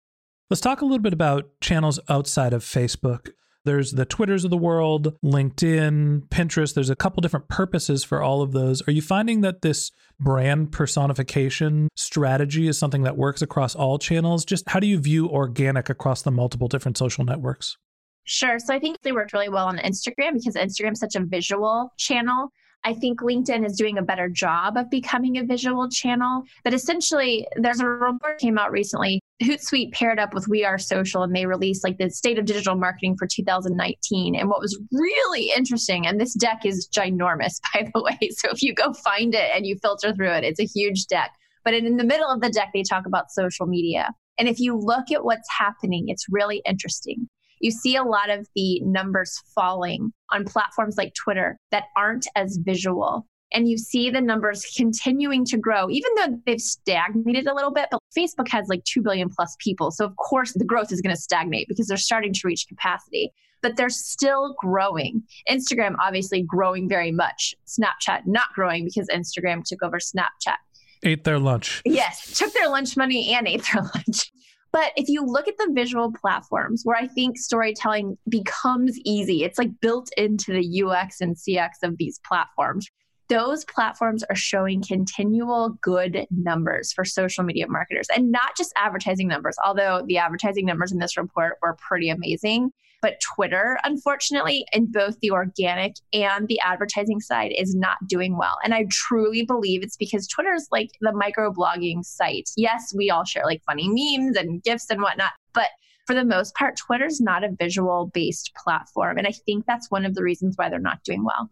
Let's 0.49 0.61
talk 0.61 0.81
a 0.81 0.85
little 0.85 0.99
bit 0.99 1.13
about 1.13 1.61
channels 1.61 1.99
outside 2.09 2.51
of 2.51 2.63
Facebook. 2.63 3.29
There's 3.63 3.91
the 3.91 4.05
Twitters 4.05 4.43
of 4.43 4.49
the 4.49 4.57
world, 4.57 5.15
LinkedIn, 5.23 6.27
Pinterest. 6.29 6.73
There's 6.73 6.89
a 6.89 6.95
couple 6.95 7.21
different 7.21 7.47
purposes 7.47 8.03
for 8.03 8.21
all 8.21 8.41
of 8.41 8.53
those. 8.53 8.85
Are 8.87 8.91
you 8.91 9.03
finding 9.03 9.41
that 9.41 9.61
this 9.61 9.91
brand 10.19 10.71
personification 10.71 11.87
strategy 11.95 12.67
is 12.67 12.79
something 12.79 13.03
that 13.03 13.17
works 13.17 13.41
across 13.41 13.75
all 13.75 13.99
channels? 13.99 14.45
Just 14.45 14.67
how 14.69 14.79
do 14.79 14.87
you 14.87 14.99
view 14.99 15.29
organic 15.29 15.89
across 15.89 16.23
the 16.23 16.31
multiple 16.31 16.67
different 16.67 16.97
social 16.97 17.23
networks? 17.23 17.77
Sure. 18.23 18.57
So 18.59 18.73
I 18.73 18.79
think 18.79 18.97
they 19.01 19.11
worked 19.11 19.33
really 19.33 19.49
well 19.49 19.67
on 19.67 19.77
Instagram 19.77 20.33
because 20.33 20.55
Instagram's 20.55 20.99
such 20.99 21.15
a 21.15 21.23
visual 21.23 21.93
channel. 21.97 22.49
I 22.83 22.93
think 22.93 23.21
LinkedIn 23.21 23.65
is 23.65 23.77
doing 23.77 23.97
a 23.99 24.01
better 24.01 24.27
job 24.27 24.75
of 24.75 24.89
becoming 24.89 25.37
a 25.37 25.43
visual 25.43 25.87
channel. 25.89 26.43
But 26.63 26.73
essentially, 26.73 27.47
there's 27.55 27.79
a 27.79 27.87
report 27.87 28.39
came 28.39 28.57
out 28.57 28.71
recently. 28.71 29.21
Hootsuite 29.41 29.91
paired 29.91 30.19
up 30.19 30.33
with 30.33 30.47
We 30.47 30.63
Are 30.63 30.77
Social 30.77 31.23
and 31.23 31.35
they 31.35 31.45
released 31.45 31.83
like 31.83 31.97
the 31.97 32.09
state 32.09 32.37
of 32.37 32.45
digital 32.45 32.75
marketing 32.75 33.15
for 33.17 33.27
2019. 33.27 34.35
And 34.35 34.49
what 34.49 34.61
was 34.61 34.79
really 34.91 35.51
interesting, 35.55 36.07
and 36.07 36.19
this 36.19 36.33
deck 36.33 36.65
is 36.65 36.87
ginormous, 36.95 37.59
by 37.73 37.89
the 37.93 38.01
way. 38.01 38.29
So 38.31 38.49
if 38.51 38.61
you 38.61 38.73
go 38.73 38.93
find 38.93 39.33
it 39.33 39.51
and 39.55 39.65
you 39.65 39.77
filter 39.81 40.13
through 40.13 40.31
it, 40.31 40.43
it's 40.43 40.59
a 40.59 40.65
huge 40.65 41.07
deck. 41.07 41.31
But 41.63 41.73
in 41.73 41.97
the 41.97 42.03
middle 42.03 42.29
of 42.29 42.41
the 42.41 42.49
deck, 42.49 42.69
they 42.73 42.83
talk 42.83 43.05
about 43.05 43.31
social 43.31 43.67
media. 43.67 44.09
And 44.37 44.47
if 44.47 44.59
you 44.59 44.77
look 44.77 45.11
at 45.11 45.23
what's 45.23 45.47
happening, 45.51 46.05
it's 46.07 46.25
really 46.29 46.61
interesting 46.65 47.27
you 47.61 47.71
see 47.71 47.95
a 47.95 48.03
lot 48.03 48.29
of 48.29 48.47
the 48.55 48.81
numbers 48.81 49.41
falling 49.53 50.11
on 50.31 50.45
platforms 50.45 50.97
like 50.97 51.13
Twitter 51.13 51.57
that 51.71 51.85
aren't 51.95 52.27
as 52.35 52.57
visual. 52.61 53.27
And 53.53 53.67
you 53.67 53.77
see 53.77 54.09
the 54.09 54.21
numbers 54.21 54.65
continuing 54.77 55.45
to 55.45 55.57
grow, 55.57 55.89
even 55.89 56.11
though 56.15 56.39
they've 56.45 56.61
stagnated 56.61 57.47
a 57.47 57.53
little 57.53 57.71
bit. 57.71 57.87
But 57.91 57.99
Facebook 58.17 58.47
has 58.49 58.67
like 58.69 58.83
2 58.85 59.01
billion 59.01 59.29
plus 59.29 59.55
people. 59.59 59.91
So, 59.91 60.05
of 60.05 60.15
course, 60.15 60.53
the 60.53 60.65
growth 60.65 60.91
is 60.91 61.01
going 61.01 61.15
to 61.15 61.21
stagnate 61.21 61.67
because 61.67 61.87
they're 61.87 61.97
starting 61.97 62.33
to 62.33 62.41
reach 62.45 62.65
capacity, 62.67 63.31
but 63.61 63.75
they're 63.75 63.89
still 63.89 64.55
growing. 64.59 65.23
Instagram, 65.49 65.95
obviously, 65.99 66.41
growing 66.41 66.87
very 66.87 67.11
much. 67.11 67.55
Snapchat, 67.67 68.21
not 68.25 68.47
growing 68.53 68.85
because 68.85 69.07
Instagram 69.09 69.63
took 69.63 69.83
over 69.83 69.97
Snapchat. 69.97 70.57
Ate 71.03 71.23
their 71.23 71.39
lunch. 71.39 71.81
Yes, 71.83 72.37
took 72.37 72.53
their 72.53 72.69
lunch 72.69 72.95
money 72.95 73.33
and 73.33 73.47
ate 73.47 73.63
their 73.73 73.83
lunch. 73.95 74.31
But 74.71 74.93
if 74.95 75.09
you 75.09 75.25
look 75.25 75.47
at 75.47 75.57
the 75.57 75.69
visual 75.73 76.13
platforms 76.13 76.81
where 76.85 76.95
I 76.95 77.07
think 77.07 77.37
storytelling 77.37 78.17
becomes 78.29 78.97
easy, 79.03 79.43
it's 79.43 79.59
like 79.59 79.69
built 79.81 80.09
into 80.15 80.53
the 80.53 80.83
UX 80.83 81.19
and 81.19 81.35
CX 81.35 81.69
of 81.83 81.97
these 81.97 82.19
platforms. 82.25 82.87
Those 83.31 83.63
platforms 83.63 84.25
are 84.29 84.35
showing 84.35 84.83
continual 84.83 85.69
good 85.81 86.27
numbers 86.31 86.91
for 86.91 87.05
social 87.05 87.45
media 87.45 87.65
marketers 87.65 88.07
and 88.13 88.29
not 88.29 88.57
just 88.57 88.73
advertising 88.75 89.29
numbers, 89.29 89.55
although 89.63 90.03
the 90.05 90.17
advertising 90.17 90.65
numbers 90.65 90.91
in 90.91 90.99
this 90.99 91.15
report 91.15 91.53
were 91.61 91.77
pretty 91.79 92.09
amazing. 92.09 92.71
But 93.01 93.21
Twitter, 93.21 93.79
unfortunately, 93.85 94.65
in 94.73 94.91
both 94.91 95.17
the 95.21 95.31
organic 95.31 95.95
and 96.11 96.49
the 96.49 96.59
advertising 96.59 97.21
side, 97.21 97.53
is 97.57 97.73
not 97.73 98.05
doing 98.05 98.37
well. 98.37 98.57
And 98.65 98.73
I 98.73 98.85
truly 98.91 99.45
believe 99.45 99.81
it's 99.81 99.95
because 99.95 100.27
Twitter 100.27 100.53
is 100.53 100.67
like 100.69 100.89
the 100.99 101.13
microblogging 101.13 102.03
site. 102.03 102.49
Yes, 102.57 102.93
we 102.93 103.09
all 103.09 103.23
share 103.23 103.45
like 103.45 103.63
funny 103.65 103.87
memes 103.87 104.35
and 104.35 104.61
gifs 104.61 104.89
and 104.89 105.01
whatnot, 105.01 105.31
but 105.53 105.69
for 106.05 106.15
the 106.15 106.25
most 106.25 106.53
part, 106.55 106.75
Twitter's 106.75 107.21
not 107.21 107.45
a 107.45 107.55
visual 107.57 108.11
based 108.13 108.51
platform. 108.61 109.17
And 109.17 109.25
I 109.25 109.31
think 109.31 109.65
that's 109.65 109.89
one 109.89 110.05
of 110.05 110.15
the 110.15 110.23
reasons 110.23 110.57
why 110.57 110.67
they're 110.67 110.79
not 110.79 111.05
doing 111.05 111.23
well. 111.23 111.49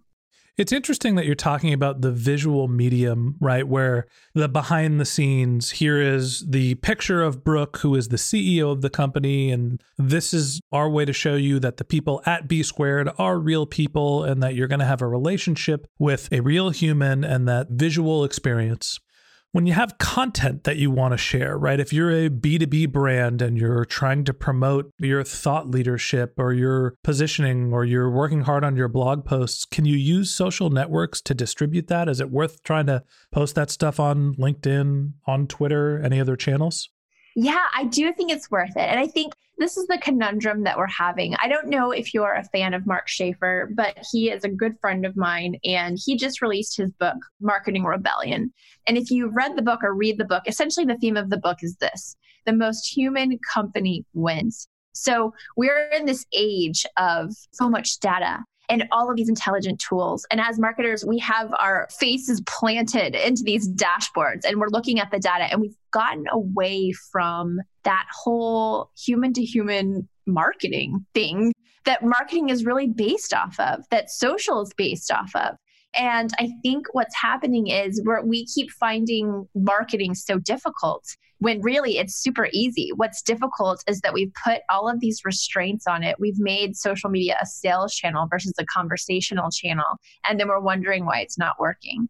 It's 0.59 0.73
interesting 0.73 1.15
that 1.15 1.25
you're 1.25 1.35
talking 1.35 1.71
about 1.71 2.01
the 2.01 2.11
visual 2.11 2.67
medium, 2.67 3.37
right? 3.39 3.65
Where 3.65 4.07
the 4.33 4.49
behind 4.49 4.99
the 4.99 5.05
scenes, 5.05 5.69
here 5.69 6.01
is 6.01 6.45
the 6.45 6.75
picture 6.75 7.23
of 7.23 7.45
Brooke, 7.45 7.77
who 7.77 7.95
is 7.95 8.09
the 8.09 8.17
CEO 8.17 8.69
of 8.69 8.81
the 8.81 8.89
company. 8.89 9.51
And 9.51 9.81
this 9.97 10.33
is 10.33 10.59
our 10.73 10.89
way 10.89 11.05
to 11.05 11.13
show 11.13 11.35
you 11.35 11.61
that 11.61 11.77
the 11.77 11.85
people 11.85 12.21
at 12.25 12.49
B 12.49 12.61
Squared 12.61 13.09
are 13.17 13.39
real 13.39 13.65
people 13.65 14.25
and 14.25 14.43
that 14.43 14.53
you're 14.53 14.67
going 14.67 14.81
to 14.81 14.85
have 14.85 15.01
a 15.01 15.07
relationship 15.07 15.87
with 15.97 16.27
a 16.29 16.41
real 16.41 16.71
human 16.71 17.23
and 17.23 17.47
that 17.47 17.69
visual 17.69 18.25
experience 18.25 18.99
when 19.51 19.65
you 19.65 19.73
have 19.73 19.97
content 19.97 20.63
that 20.63 20.77
you 20.77 20.91
want 20.91 21.13
to 21.13 21.17
share, 21.17 21.57
right? 21.57 21.79
If 21.79 21.91
you're 21.91 22.11
a 22.11 22.29
B2B 22.29 22.91
brand 22.91 23.41
and 23.41 23.57
you're 23.57 23.85
trying 23.85 24.23
to 24.25 24.33
promote 24.33 24.91
your 24.99 25.23
thought 25.23 25.67
leadership 25.67 26.33
or 26.37 26.53
your 26.53 26.95
positioning 27.03 27.73
or 27.73 27.83
you're 27.83 28.11
working 28.11 28.41
hard 28.41 28.63
on 28.63 28.75
your 28.75 28.87
blog 28.87 29.25
posts, 29.25 29.65
can 29.65 29.85
you 29.85 29.95
use 29.95 30.29
social 30.29 30.69
networks 30.69 31.21
to 31.21 31.33
distribute 31.33 31.87
that? 31.87 32.07
Is 32.07 32.19
it 32.19 32.29
worth 32.29 32.61
trying 32.63 32.85
to 32.87 33.03
post 33.31 33.55
that 33.55 33.71
stuff 33.71 33.99
on 33.99 34.35
LinkedIn, 34.35 35.13
on 35.25 35.47
Twitter, 35.47 35.99
any 35.99 36.21
other 36.21 36.35
channels? 36.35 36.89
Yeah, 37.35 37.65
I 37.75 37.85
do 37.85 38.11
think 38.13 38.31
it's 38.31 38.51
worth 38.51 38.75
it. 38.75 38.89
And 38.89 38.99
I 38.99 39.07
think 39.07 39.33
this 39.57 39.77
is 39.77 39.87
the 39.87 39.97
conundrum 39.97 40.63
that 40.63 40.77
we're 40.77 40.87
having. 40.87 41.35
I 41.35 41.47
don't 41.47 41.67
know 41.67 41.91
if 41.91 42.13
you're 42.13 42.33
a 42.33 42.45
fan 42.45 42.73
of 42.73 42.87
Mark 42.87 43.07
Schaefer, 43.07 43.69
but 43.75 43.97
he 44.11 44.31
is 44.31 44.43
a 44.43 44.49
good 44.49 44.79
friend 44.79 45.05
of 45.05 45.17
mine 45.17 45.55
and 45.65 45.97
he 46.03 46.15
just 46.15 46.41
released 46.41 46.77
his 46.77 46.91
book, 46.93 47.17
Marketing 47.41 47.83
Rebellion. 47.83 48.53
And 48.87 48.97
if 48.97 49.11
you 49.11 49.27
read 49.27 49.55
the 49.55 49.61
book 49.61 49.83
or 49.83 49.93
read 49.93 50.17
the 50.17 50.25
book, 50.25 50.43
essentially 50.47 50.85
the 50.85 50.97
theme 50.97 51.17
of 51.17 51.29
the 51.29 51.37
book 51.37 51.57
is 51.61 51.75
this 51.75 52.15
the 52.45 52.53
most 52.53 52.87
human 52.87 53.37
company 53.53 54.05
wins. 54.13 54.67
So 54.93 55.33
we're 55.55 55.89
in 55.89 56.05
this 56.05 56.25
age 56.33 56.85
of 56.97 57.33
so 57.51 57.69
much 57.69 57.99
data 57.99 58.39
and 58.69 58.87
all 58.91 59.09
of 59.09 59.17
these 59.17 59.29
intelligent 59.29 59.79
tools. 59.79 60.25
And 60.31 60.39
as 60.39 60.59
marketers, 60.59 61.03
we 61.03 61.17
have 61.19 61.51
our 61.59 61.87
faces 61.91 62.41
planted 62.41 63.15
into 63.15 63.43
these 63.43 63.67
dashboards 63.67 64.45
and 64.45 64.59
we're 64.59 64.69
looking 64.69 64.99
at 64.99 65.11
the 65.11 65.19
data 65.19 65.45
and 65.45 65.59
we've 65.59 65.75
gotten 65.91 66.25
away 66.31 66.91
from 67.11 67.59
that 67.83 68.05
whole 68.13 68.91
human 68.97 69.33
to 69.33 69.43
human 69.43 70.07
marketing 70.25 71.05
thing 71.13 71.53
that 71.85 72.03
marketing 72.03 72.49
is 72.49 72.65
really 72.65 72.87
based 72.87 73.33
off 73.33 73.59
of, 73.59 73.83
that 73.89 74.11
social 74.11 74.61
is 74.61 74.71
based 74.77 75.11
off 75.11 75.35
of. 75.35 75.55
And 75.95 76.31
I 76.39 76.49
think 76.61 76.87
what's 76.91 77.15
happening 77.15 77.67
is 77.67 78.01
where 78.03 78.23
we 78.23 78.45
keep 78.45 78.69
finding 78.71 79.47
marketing 79.55 80.13
so 80.13 80.37
difficult 80.37 81.03
when 81.39 81.61
really 81.61 81.97
it's 81.97 82.15
super 82.15 82.49
easy. 82.53 82.91
What's 82.95 83.21
difficult 83.21 83.83
is 83.87 84.01
that 84.01 84.13
we've 84.13 84.31
put 84.43 84.59
all 84.69 84.89
of 84.89 84.99
these 84.99 85.21
restraints 85.25 85.87
on 85.87 86.03
it. 86.03 86.17
We've 86.19 86.37
made 86.37 86.75
social 86.75 87.09
media 87.09 87.37
a 87.41 87.45
sales 87.45 87.95
channel 87.95 88.27
versus 88.29 88.53
a 88.59 88.65
conversational 88.65 89.49
channel. 89.49 89.85
And 90.27 90.39
then 90.39 90.47
we're 90.47 90.59
wondering 90.59 91.05
why 91.05 91.21
it's 91.21 91.37
not 91.37 91.59
working. 91.59 92.07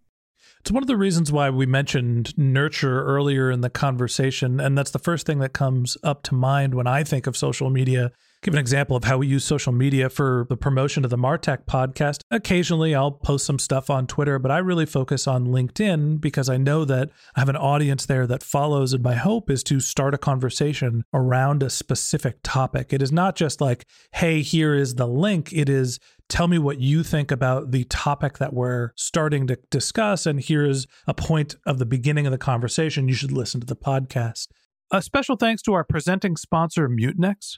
It's 0.59 0.71
one 0.71 0.83
of 0.83 0.87
the 0.87 0.97
reasons 0.97 1.31
why 1.31 1.49
we 1.49 1.65
mentioned 1.65 2.37
nurture 2.37 3.03
earlier 3.03 3.49
in 3.49 3.61
the 3.61 3.69
conversation. 3.69 4.59
And 4.59 4.77
that's 4.77 4.91
the 4.91 4.99
first 4.99 5.25
thing 5.25 5.39
that 5.39 5.53
comes 5.53 5.95
up 6.03 6.23
to 6.23 6.33
mind 6.33 6.73
when 6.73 6.87
I 6.87 7.03
think 7.03 7.27
of 7.27 7.37
social 7.37 7.69
media 7.69 8.11
give 8.41 8.53
an 8.53 8.59
example 8.59 8.95
of 8.95 9.03
how 9.03 9.17
we 9.17 9.27
use 9.27 9.43
social 9.43 9.73
media 9.73 10.09
for 10.09 10.45
the 10.49 10.55
promotion 10.55 11.03
of 11.03 11.09
the 11.09 11.17
Martech 11.17 11.65
podcast. 11.65 12.21
Occasionally, 12.31 12.95
I'll 12.95 13.11
post 13.11 13.45
some 13.45 13.59
stuff 13.59 13.89
on 13.89 14.07
Twitter, 14.07 14.39
but 14.39 14.51
I 14.51 14.59
really 14.59 14.85
focus 14.85 15.27
on 15.27 15.47
LinkedIn 15.47 16.21
because 16.21 16.47
I 16.49 16.57
know 16.57 16.85
that 16.85 17.09
I 17.35 17.41
have 17.41 17.49
an 17.49 17.57
audience 17.57 18.05
there 18.05 18.25
that 18.27 18.43
follows. 18.43 18.93
And 18.93 19.03
my 19.03 19.15
hope 19.15 19.49
is 19.49 19.63
to 19.63 19.79
start 19.79 20.13
a 20.13 20.17
conversation 20.17 21.03
around 21.13 21.63
a 21.63 21.69
specific 21.69 22.37
topic. 22.43 22.93
It 22.93 23.01
is 23.01 23.11
not 23.11 23.35
just 23.35 23.59
like, 23.59 23.85
hey, 24.13 24.41
here 24.41 24.73
is 24.73 24.95
the 24.95 25.07
link. 25.07 25.51
It 25.51 25.67
is, 25.67 25.99
tell 26.29 26.47
me 26.47 26.57
what 26.57 26.79
you 26.79 27.03
think 27.03 27.31
about 27.31 27.71
the 27.71 27.83
topic 27.85 28.37
that 28.37 28.53
we're 28.53 28.91
starting 28.95 29.47
to 29.47 29.57
discuss. 29.69 30.25
And 30.25 30.41
here's 30.41 30.87
a 31.07 31.13
point 31.13 31.55
of 31.65 31.77
the 31.77 31.85
beginning 31.85 32.25
of 32.25 32.31
the 32.31 32.37
conversation. 32.37 33.09
You 33.09 33.15
should 33.15 33.33
listen 33.33 33.59
to 33.59 33.67
the 33.67 33.75
podcast. 33.75 34.47
A 34.91 35.01
special 35.01 35.35
thanks 35.35 35.61
to 35.63 35.73
our 35.73 35.83
presenting 35.83 36.37
sponsor, 36.37 36.87
Mutinex. 36.89 37.57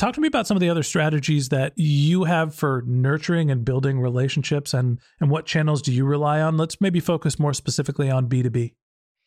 Talk 0.00 0.14
to 0.14 0.20
me 0.22 0.28
about 0.28 0.46
some 0.46 0.56
of 0.56 0.62
the 0.62 0.70
other 0.70 0.82
strategies 0.82 1.50
that 1.50 1.74
you 1.76 2.24
have 2.24 2.54
for 2.54 2.82
nurturing 2.86 3.50
and 3.50 3.66
building 3.66 4.00
relationships 4.00 4.72
and, 4.72 4.98
and 5.20 5.28
what 5.28 5.44
channels 5.44 5.82
do 5.82 5.92
you 5.92 6.06
rely 6.06 6.40
on? 6.40 6.56
Let's 6.56 6.80
maybe 6.80 7.00
focus 7.00 7.38
more 7.38 7.52
specifically 7.52 8.10
on 8.10 8.26
B2B. 8.26 8.72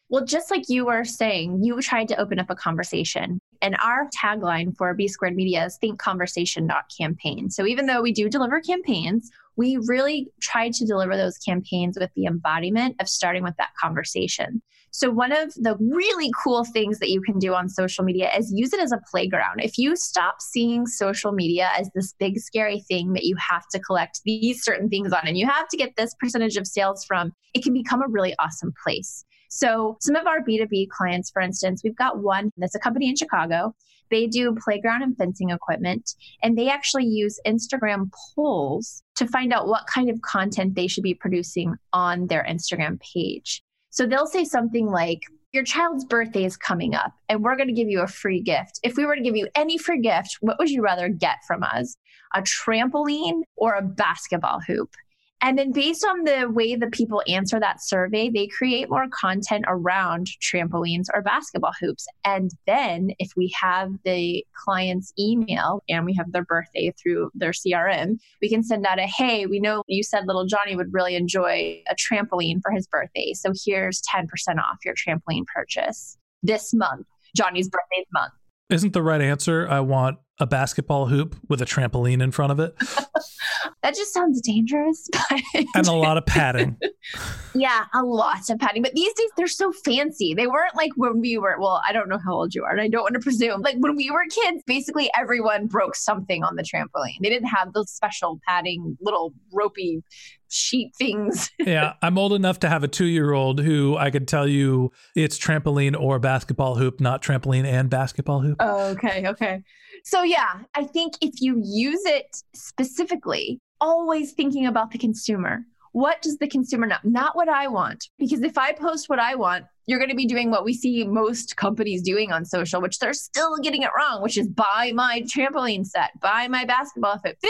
Well, 0.10 0.25
just 0.25 0.50
like 0.50 0.70
you 0.70 0.88
were 0.88 1.06
saying, 1.06 1.63
you 1.63 1.80
tried 1.80 2.08
to 2.08 2.20
open 2.20 2.39
up 2.39 2.50
a 2.50 2.56
conversation. 2.56 3.39
And 3.62 3.77
our 3.84 4.10
tagline 4.20 4.75
for 4.75 4.92
B 4.96 5.08
Squared 5.08 5.36
Media 5.36 5.63
is 5.63 5.77
think 5.77 6.00
conversation, 6.00 6.65
not 6.65 6.86
campaign. 6.98 7.51
So 7.51 7.68
even 7.68 7.86
though 7.86 8.01
we 8.01 8.12
do 8.12 8.27
deliver 8.27 8.60
campaigns, 8.60 9.30
we 9.56 9.77
really 9.86 10.32
try 10.42 10.72
to 10.72 10.86
deliver 10.88 11.15
those 11.15 11.38
campaigns 11.38 12.00
with 12.00 12.10
the 12.15 12.25
embodiment 12.25 12.96
of 13.00 13.08
starting 13.08 13.44
with 13.44 13.58
that 13.58 13.75
conversation. 13.80 14.63
So, 14.96 15.10
one 15.10 15.32
of 15.32 15.56
the 15.56 15.76
really 15.80 16.30
cool 16.44 16.64
things 16.66 17.00
that 17.00 17.10
you 17.10 17.20
can 17.20 17.40
do 17.40 17.56
on 17.56 17.68
social 17.68 18.04
media 18.04 18.30
is 18.38 18.54
use 18.56 18.74
it 18.74 18.80
as 18.80 18.92
a 18.92 19.02
playground. 19.10 19.60
If 19.60 19.80
you 19.80 19.96
stop 19.96 20.36
seeing 20.40 20.86
social 20.86 21.32
media 21.32 21.72
as 21.76 21.90
this 21.96 22.14
big, 22.20 22.38
scary 22.38 22.82
thing 22.82 23.14
that 23.14 23.24
you 23.24 23.36
have 23.38 23.68
to 23.72 23.80
collect 23.80 24.22
these 24.24 24.64
certain 24.64 24.90
things 24.90 25.12
on 25.12 25.22
and 25.28 25.36
you 25.36 25.48
have 25.48 25.68
to 25.70 25.78
get 25.78 25.96
this 25.98 26.14
percentage 26.20 26.58
of 26.58 26.68
sales 26.68 27.04
from, 27.06 27.34
it 27.56 27.64
can 27.64 27.74
become 27.74 28.04
a 28.04 28.08
really 28.08 28.36
awesome 28.38 28.72
place. 28.84 29.26
So, 29.50 29.98
some 30.00 30.16
of 30.16 30.28
our 30.28 30.42
B2B 30.42 30.90
clients, 30.90 31.32
for 31.32 31.42
instance, 31.42 31.82
we've 31.84 31.96
got 31.96 32.20
one 32.20 32.52
that's 32.58 32.76
a 32.76 32.80
company 32.80 33.10
in 33.10 33.16
Chicago. 33.16 33.74
They 34.12 34.28
do 34.28 34.56
playground 34.64 35.02
and 35.02 35.18
fencing 35.18 35.50
equipment, 35.50 36.12
and 36.44 36.56
they 36.56 36.70
actually 36.70 37.06
use 37.06 37.40
Instagram 37.48 38.12
polls 38.36 39.02
to 39.16 39.26
find 39.26 39.54
out 39.54 39.68
what 39.68 39.88
kind 39.88 40.12
of 40.12 40.22
content 40.22 40.76
they 40.76 40.86
should 40.86 41.04
be 41.04 41.16
producing 41.16 41.78
on 41.94 42.28
their 42.28 42.46
Instagram 42.48 43.02
page. 43.02 43.62
So, 43.94 44.08
they'll 44.08 44.26
say 44.26 44.44
something 44.44 44.88
like, 44.88 45.22
your 45.52 45.64
child's 45.64 46.04
birthday 46.04 46.46
is 46.46 46.58
coming 46.58 46.96
up 46.96 47.14
and 47.30 47.44
we're 47.44 47.56
going 47.56 47.68
to 47.68 47.76
give 47.76 47.88
you 47.88 48.02
a 48.02 48.08
free 48.08 48.42
gift. 48.42 48.80
If 48.82 48.98
we 48.98 49.06
were 49.06 49.16
to 49.16 49.22
give 49.22 49.36
you 49.36 49.48
any 49.54 49.78
free 49.78 50.02
gift, 50.02 50.38
what 50.42 50.58
would 50.58 50.72
you 50.72 50.82
rather 50.82 51.10
get 51.10 51.38
from 51.46 51.62
us? 51.62 51.96
A 52.34 52.42
trampoline 52.42 53.42
or 53.56 53.76
a 53.76 53.84
basketball 53.84 54.62
hoop? 54.62 54.96
And 55.44 55.58
then, 55.58 55.74
based 55.74 56.06
on 56.06 56.24
the 56.24 56.50
way 56.50 56.78
the 56.78 56.88
people 56.88 57.22
answer 57.28 57.60
that 57.60 57.84
survey, 57.84 58.30
they 58.30 58.48
create 58.48 58.90
more 58.90 59.08
content 59.10 59.66
around 59.68 60.28
trampolines 60.42 61.08
or 61.14 61.22
basketball 61.22 61.74
hoops. 61.82 62.08
And 62.24 62.52
then, 62.66 63.12
if 63.20 63.32
we 63.36 63.54
have 63.60 63.92
the 64.06 64.46
client's 64.56 65.12
email 65.20 65.84
and 65.90 66.06
we 66.06 66.14
have 66.14 66.32
their 66.32 66.46
birthday 66.46 66.94
through 66.98 67.30
their 67.36 67.52
CRM, 67.52 68.20
we 68.42 68.48
can 68.48 68.64
send 68.64 68.86
out 68.86 69.00
a 69.00 69.06
hey, 69.06 69.46
we 69.46 69.60
know 69.60 69.84
you 69.88 70.02
said 70.02 70.26
little 70.28 70.46
Johnny 70.46 70.78
would 70.78 70.94
really 70.94 71.16
enjoy 71.16 71.84
a 71.90 71.96
trampoline 71.96 72.62
for 72.62 72.72
his 72.72 72.88
birthday. 72.88 73.34
So 73.34 73.52
here's 73.66 74.02
10% 74.04 74.26
off 74.60 74.78
your 74.86 74.96
trampoline 74.96 75.46
purchase 75.54 76.18
this 76.42 76.74
month, 76.74 77.06
Johnny's 77.36 77.68
birthday 77.68 78.06
month. 78.14 78.32
Isn't 78.70 78.94
the 78.94 79.04
right 79.04 79.22
answer? 79.22 79.68
I 79.70 79.82
want 79.82 80.20
a 80.40 80.48
basketball 80.48 81.06
hoop 81.06 81.36
with 81.48 81.62
a 81.62 81.66
trampoline 81.66 82.22
in 82.22 82.32
front 82.32 82.52
of 82.52 82.60
it. 82.60 82.75
that 83.84 83.96
just 83.96 84.13
sounds 84.13 84.42
dangerous. 84.42 85.08
and 85.75 85.88
a 85.88 85.92
lot 85.92 86.18
of 86.18 86.25
padding. 86.25 86.78
yeah, 87.56 87.86
a 87.94 88.04
lot 88.04 88.50
of 88.50 88.58
padding. 88.60 88.82
But 88.82 88.94
these 88.94 89.13
days 89.13 89.30
they're 89.38 89.48
so 89.48 89.72
fancy. 89.72 90.34
They 90.34 90.48
weren't 90.48 90.75
like 90.75 90.92
when 90.96 91.20
we 91.20 91.38
were, 91.38 91.58
well, 91.60 91.82
I 91.88 91.94
don't 91.94 92.10
know 92.10 92.18
how 92.18 92.34
old 92.34 92.56
you 92.56 92.63
are, 92.63 92.72
and 92.72 92.82
I 92.82 92.88
don't 92.88 93.04
want 93.04 93.13
to 93.13 93.20
presume. 93.20 93.62
Like 93.62 93.75
when 93.78 93.96
we 93.96 94.10
were 94.10 94.25
kids, 94.30 94.63
basically 94.66 95.10
everyone 95.18 95.68
broke 95.68 95.96
something 95.96 96.44
on 96.44 96.56
the 96.56 96.63
trampoline. 96.63 97.20
They 97.22 97.30
didn't 97.30 97.50
have 97.50 97.74
those 97.74 97.92
special 97.92 98.40
padding, 98.48 98.98
little 99.02 99.34
ropey 99.52 100.04
sheet 100.50 100.96
things. 100.96 101.52
yeah, 101.60 101.94
I'm 102.02 102.18
old 102.18 102.34
enough 102.34 102.60
to 102.60 102.70
have 102.70 102.84
a 102.84 102.88
two 102.88 103.06
year 103.06 103.34
old 103.34 103.60
who 103.60 103.98
I 103.98 104.12
could 104.12 104.28
tell 104.28 104.48
you 104.48 104.92
it's 105.16 105.38
trampoline 105.38 106.00
or 106.00 106.20
basketball 106.20 106.75
hoop, 106.75 107.00
not 107.00 107.22
trampoline 107.22 107.66
and 107.66 107.90
basketball 107.90 108.42
hoop. 108.42 108.58
Oh, 108.60 108.92
okay, 108.92 109.28
okay. 109.28 109.63
So, 110.04 110.24
yeah, 110.24 110.62
I 110.76 110.84
think 110.84 111.14
if 111.22 111.42
you 111.42 111.62
use 111.64 112.02
it 112.06 112.36
specifically, 112.54 113.60
always 113.80 114.32
thinking 114.34 114.66
about 114.66 114.92
the 114.92 114.98
consumer. 114.98 115.66
What 115.92 116.22
does 116.22 116.38
the 116.38 116.48
consumer 116.48 116.88
know? 116.88 116.98
Not 117.04 117.36
what 117.36 117.50
I 117.50 117.68
want. 117.68 118.08
Because 118.18 118.42
if 118.42 118.58
I 118.58 118.74
post 118.74 119.10
what 119.10 119.20
I 119.20 119.36
want, 119.36 119.66
you're 119.86 120.00
going 120.00 120.10
to 120.10 120.16
be 120.16 120.26
doing 120.26 120.50
what 120.50 120.66
we 120.66 120.74
see 120.74 121.06
most 121.06 121.56
companies 121.56 122.02
doing 122.02 122.32
on 122.32 122.46
social, 122.46 122.82
which 122.82 123.00
they're 123.00 123.14
still 123.14 123.58
getting 123.58 123.84
it 123.84 123.92
wrong, 123.96 124.22
which 124.22 124.38
is 124.38 124.48
buy 124.48 124.92
my 124.96 125.22
trampoline 125.22 125.86
set, 125.86 126.12
buy 126.20 126.48
my 126.48 126.66
basketball 126.66 127.20
fit, 127.20 127.38
50% 127.44 127.48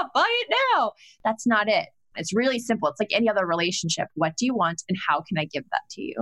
off, 0.00 0.06
buy 0.14 0.28
it 0.28 0.54
now. 0.74 0.92
That's 1.24 1.46
not 1.46 1.68
it. 1.68 1.88
It's 2.16 2.34
really 2.34 2.58
simple. 2.58 2.88
It's 2.88 3.00
like 3.00 3.12
any 3.12 3.28
other 3.28 3.46
relationship. 3.46 4.08
What 4.14 4.36
do 4.36 4.46
you 4.46 4.54
want 4.54 4.82
and 4.88 4.96
how 5.08 5.22
can 5.28 5.36
I 5.38 5.44
give 5.44 5.64
that 5.72 5.82
to 5.92 6.02
you? 6.02 6.14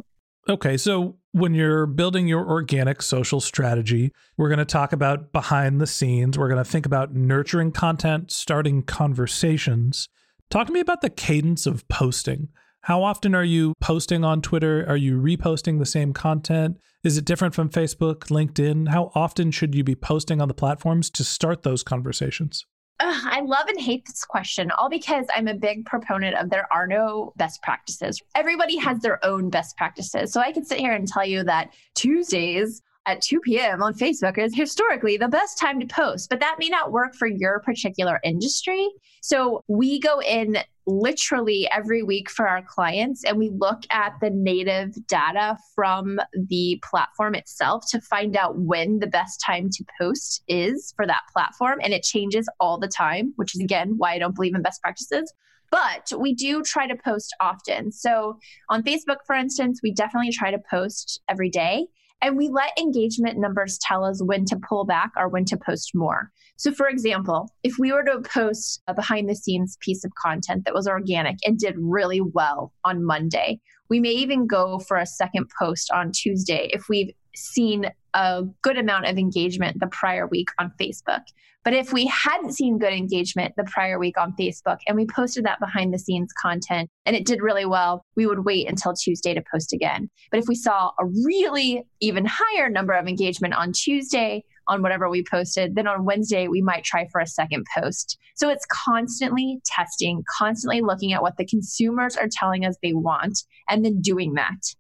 Okay, 0.49 0.77
so 0.77 1.17
when 1.33 1.55
you're 1.55 1.87
building 1.87 2.27
your 2.27 2.49
organic 2.49 3.03
social 3.03 3.41
strategy, 3.41 4.13
we're 4.37 4.49
going 4.49 4.59
to 4.59 4.65
talk 4.65 4.93
about 4.93 5.33
behind 5.33 5.81
the 5.81 5.87
scenes. 5.87 6.37
We're 6.37 6.49
going 6.49 6.63
to 6.63 6.71
think 6.71 6.87
about 6.87 7.15
nurturing 7.15 7.73
content, 7.73 8.33
starting 8.33 8.83
conversations. 8.83 10.09
Talk 10.51 10.67
to 10.67 10.73
me 10.73 10.81
about 10.81 11.01
the 11.01 11.11
cadence 11.11 11.67
of 11.67 11.87
posting. 11.89 12.49
How 12.83 13.03
often 13.03 13.35
are 13.35 13.45
you 13.45 13.75
posting 13.81 14.25
on 14.25 14.43
Twitter? 14.43 14.85
Are 14.89 14.97
you 14.97 15.21
reposting 15.21 15.79
the 15.79 15.87
same 15.87 16.13
content? 16.13 16.79
Is 17.05 17.17
it 17.17 17.25
different 17.25 17.55
from 17.55 17.69
Facebook, 17.69 18.31
LinkedIn? 18.31 18.89
How 18.89 19.13
often 19.15 19.51
should 19.51 19.75
you 19.75 19.85
be 19.85 19.95
posting 19.95 20.41
on 20.41 20.49
the 20.49 20.55
platforms 20.55 21.11
to 21.11 21.25
start 21.25 21.63
those 21.63 21.83
conversations? 21.83 22.67
Ugh, 23.03 23.23
I 23.25 23.41
love 23.41 23.67
and 23.69 23.81
hate 23.81 24.05
this 24.07 24.25
question, 24.25 24.71
all 24.73 24.91
because 24.91 25.25
I'm 25.35 25.49
a 25.49 25.55
big 25.55 25.87
proponent 25.87 26.37
of 26.37 26.51
there 26.51 26.69
are 26.71 26.87
no 26.87 27.33
best 27.37 27.63
practices. 27.63 28.21
Everybody 28.35 28.77
has 28.77 29.01
their 29.01 29.25
own 29.25 29.49
best 29.49 29.77
practices. 29.79 30.33
So 30.33 30.41
I 30.41 30.53
could 30.53 30.67
sit 30.67 30.79
here 30.79 30.93
and 30.93 31.09
tell 31.09 31.25
you 31.25 31.43
that 31.45 31.71
Tuesdays 31.95 32.83
at 33.07 33.23
2 33.23 33.41
p.m. 33.41 33.83
on 33.83 33.95
Facebook 33.95 34.37
is 34.37 34.55
historically 34.55 35.17
the 35.17 35.29
best 35.29 35.59
time 35.59 35.81
to 35.81 35.87
post, 35.87 36.29
but 36.29 36.41
that 36.41 36.57
may 36.59 36.69
not 36.69 36.93
work 36.93 37.15
for 37.15 37.27
your 37.27 37.61
particular 37.61 38.21
industry. 38.23 38.87
So 39.23 39.65
we 39.67 39.99
go 39.99 40.21
in 40.21 40.59
literally 40.91 41.69
every 41.71 42.03
week 42.03 42.29
for 42.29 42.49
our 42.49 42.63
clients 42.63 43.25
and 43.25 43.39
we 43.39 43.51
look 43.51 43.83
at 43.91 44.15
the 44.21 44.31
native 44.31 44.95
data 45.07 45.57
from 45.75 46.19
the 46.35 46.83
platform 46.83 47.35
itself 47.35 47.85
to 47.91 48.01
find 48.01 48.37
out 48.37 48.59
when 48.59 48.99
the 48.99 49.07
best 49.07 49.43
time 49.45 49.71
to 49.71 49.85
post 50.01 50.43
is 50.49 50.93
for 50.97 51.07
that 51.07 51.23
platform. 51.33 51.79
And 51.83 51.93
it 51.93 52.03
changes 52.03 52.49
all 52.59 52.79
the 52.79 52.89
time, 52.89 53.33
which 53.37 53.55
is 53.55 53.61
again 53.61 53.95
why 53.97 54.15
I 54.15 54.19
don't 54.19 54.35
believe 54.35 54.55
in 54.55 54.63
best 54.63 54.83
practices. 54.83 55.33
But 55.71 56.11
we 56.19 56.35
do 56.35 56.63
try 56.63 56.89
to 56.89 56.97
post 56.97 57.35
often. 57.41 57.93
So 57.93 58.39
on 58.69 58.83
Facebook, 58.83 59.19
for 59.25 59.37
instance, 59.37 59.81
we 59.83 59.93
definitely 59.93 60.33
try 60.33 60.51
to 60.51 60.59
post 60.59 61.21
every 61.29 61.49
day. 61.49 61.87
And 62.23 62.37
we 62.37 62.49
let 62.49 62.79
engagement 62.79 63.39
numbers 63.39 63.79
tell 63.79 64.05
us 64.05 64.23
when 64.23 64.45
to 64.47 64.61
pull 64.69 64.85
back 64.85 65.11
or 65.17 65.29
when 65.29 65.45
to 65.47 65.57
post 65.57 65.93
more. 65.95 66.31
So, 66.57 66.71
for 66.71 66.89
example, 66.89 67.49
if 67.63 67.79
we 67.79 67.93
were 67.93 68.05
to 68.05 68.21
post 68.21 68.83
a 68.87 68.95
behind 68.95 69.29
the 69.29 69.35
scenes 69.35 69.79
piece 69.81 70.05
of 70.05 70.13
content 70.15 70.65
that 70.67 70.75
was 70.75 70.87
organic 70.87 71.39
and 71.47 71.59
did 71.59 71.75
really 71.79 72.21
well 72.21 72.73
on 72.85 73.05
Monday, 73.05 73.61
we 73.89 74.01
may 74.01 74.11
even 74.11 74.47
go 74.47 74.79
for 74.79 74.99
a 74.99 75.07
second 75.07 75.51
post 75.59 75.91
on 75.91 76.13
Tuesday 76.13 76.69
if 76.73 76.89
we've 76.89 77.13
seen 77.35 77.87
a 78.15 78.43
good 78.63 78.79
amount 78.79 79.07
of 79.07 79.19
engagement 79.19 79.79
the 79.81 79.87
prior 79.89 80.27
week 80.27 80.49
on 80.59 80.73
Facebook. 80.81 81.23
But 81.63 81.75
if 81.75 81.93
we 81.93 82.07
hadn't 82.07 82.55
seen 82.55 82.79
good 82.79 82.93
engagement 82.93 83.55
the 83.57 83.65
prior 83.65 83.99
week 83.99 84.17
on 84.17 84.35
Facebook 84.41 84.79
and 84.87 84.97
we 84.97 85.07
posted 85.07 85.45
that 85.45 85.61
behind 85.61 85.93
the 85.93 85.99
scenes 85.99 86.33
content 86.41 86.89
and 87.05 87.15
it 87.15 87.27
did 87.27 87.43
really 87.43 87.67
well, 87.67 88.05
we 88.17 88.27
would 88.27 88.47
wait 88.47 88.67
until 88.67 88.95
Tuesday 88.95 89.35
to 89.35 89.43
post 89.53 89.75
again. 89.75 90.09
But 90.31 90.41
if 90.41 90.47
we 90.49 90.55
saw 90.55 90.93
a 90.99 91.05
really 91.05 91.85
even 92.01 92.27
higher 92.27 92.71
number 92.71 92.95
of 92.95 93.07
engagement 93.07 93.53
on 93.53 93.73
Tuesday 93.73 94.43
on 94.69 94.81
whatever 94.81 95.11
we 95.11 95.23
posted, 95.31 95.75
then 95.75 95.87
on 95.87 96.07
Wednesday 96.07 96.49
we 96.49 96.63
might 96.63 96.85
try 96.85 97.07
for 97.13 97.21
a 97.21 97.27
second 97.27 97.67
post. 97.77 98.17
So 98.37 98.49
it's 98.49 98.67
constantly 98.71 99.61
testing, 99.67 100.25
constantly 100.39 100.81
looking 100.81 101.13
at 101.13 101.21
what 101.21 101.37
the 101.37 101.45
consumers 101.47 102.17
are 102.17 102.29
telling 102.31 102.65
us 102.65 102.77
they 102.83 102.95
want 102.95 103.45
and 103.69 103.85
then 103.85 104.01
doing 104.01 104.33
that. 104.35 104.75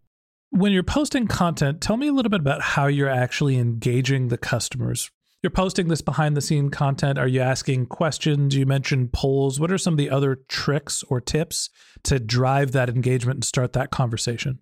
When 0.50 0.72
you're 0.72 0.82
posting 0.82 1.26
content, 1.26 1.80
tell 1.80 1.96
me 1.96 2.08
a 2.08 2.12
little 2.12 2.30
bit 2.30 2.40
about 2.40 2.60
how 2.60 2.86
you're 2.86 3.08
actually 3.08 3.56
engaging 3.56 4.28
the 4.28 4.38
customers 4.38 5.10
you're 5.42 5.50
posting 5.50 5.88
this 5.88 6.02
behind 6.02 6.36
the 6.36 6.42
scene 6.42 6.68
content. 6.68 7.18
Are 7.18 7.28
you 7.28 7.40
asking 7.40 7.86
questions? 7.86 8.54
You 8.54 8.66
mentioned 8.66 9.12
polls. 9.12 9.58
What 9.58 9.72
are 9.72 9.78
some 9.78 9.94
of 9.94 9.98
the 9.98 10.10
other 10.10 10.40
tricks 10.48 11.02
or 11.08 11.20
tips 11.20 11.70
to 12.04 12.18
drive 12.18 12.72
that 12.72 12.90
engagement 12.90 13.38
and 13.38 13.44
start 13.44 13.72
that 13.72 13.90
conversation? 13.90 14.58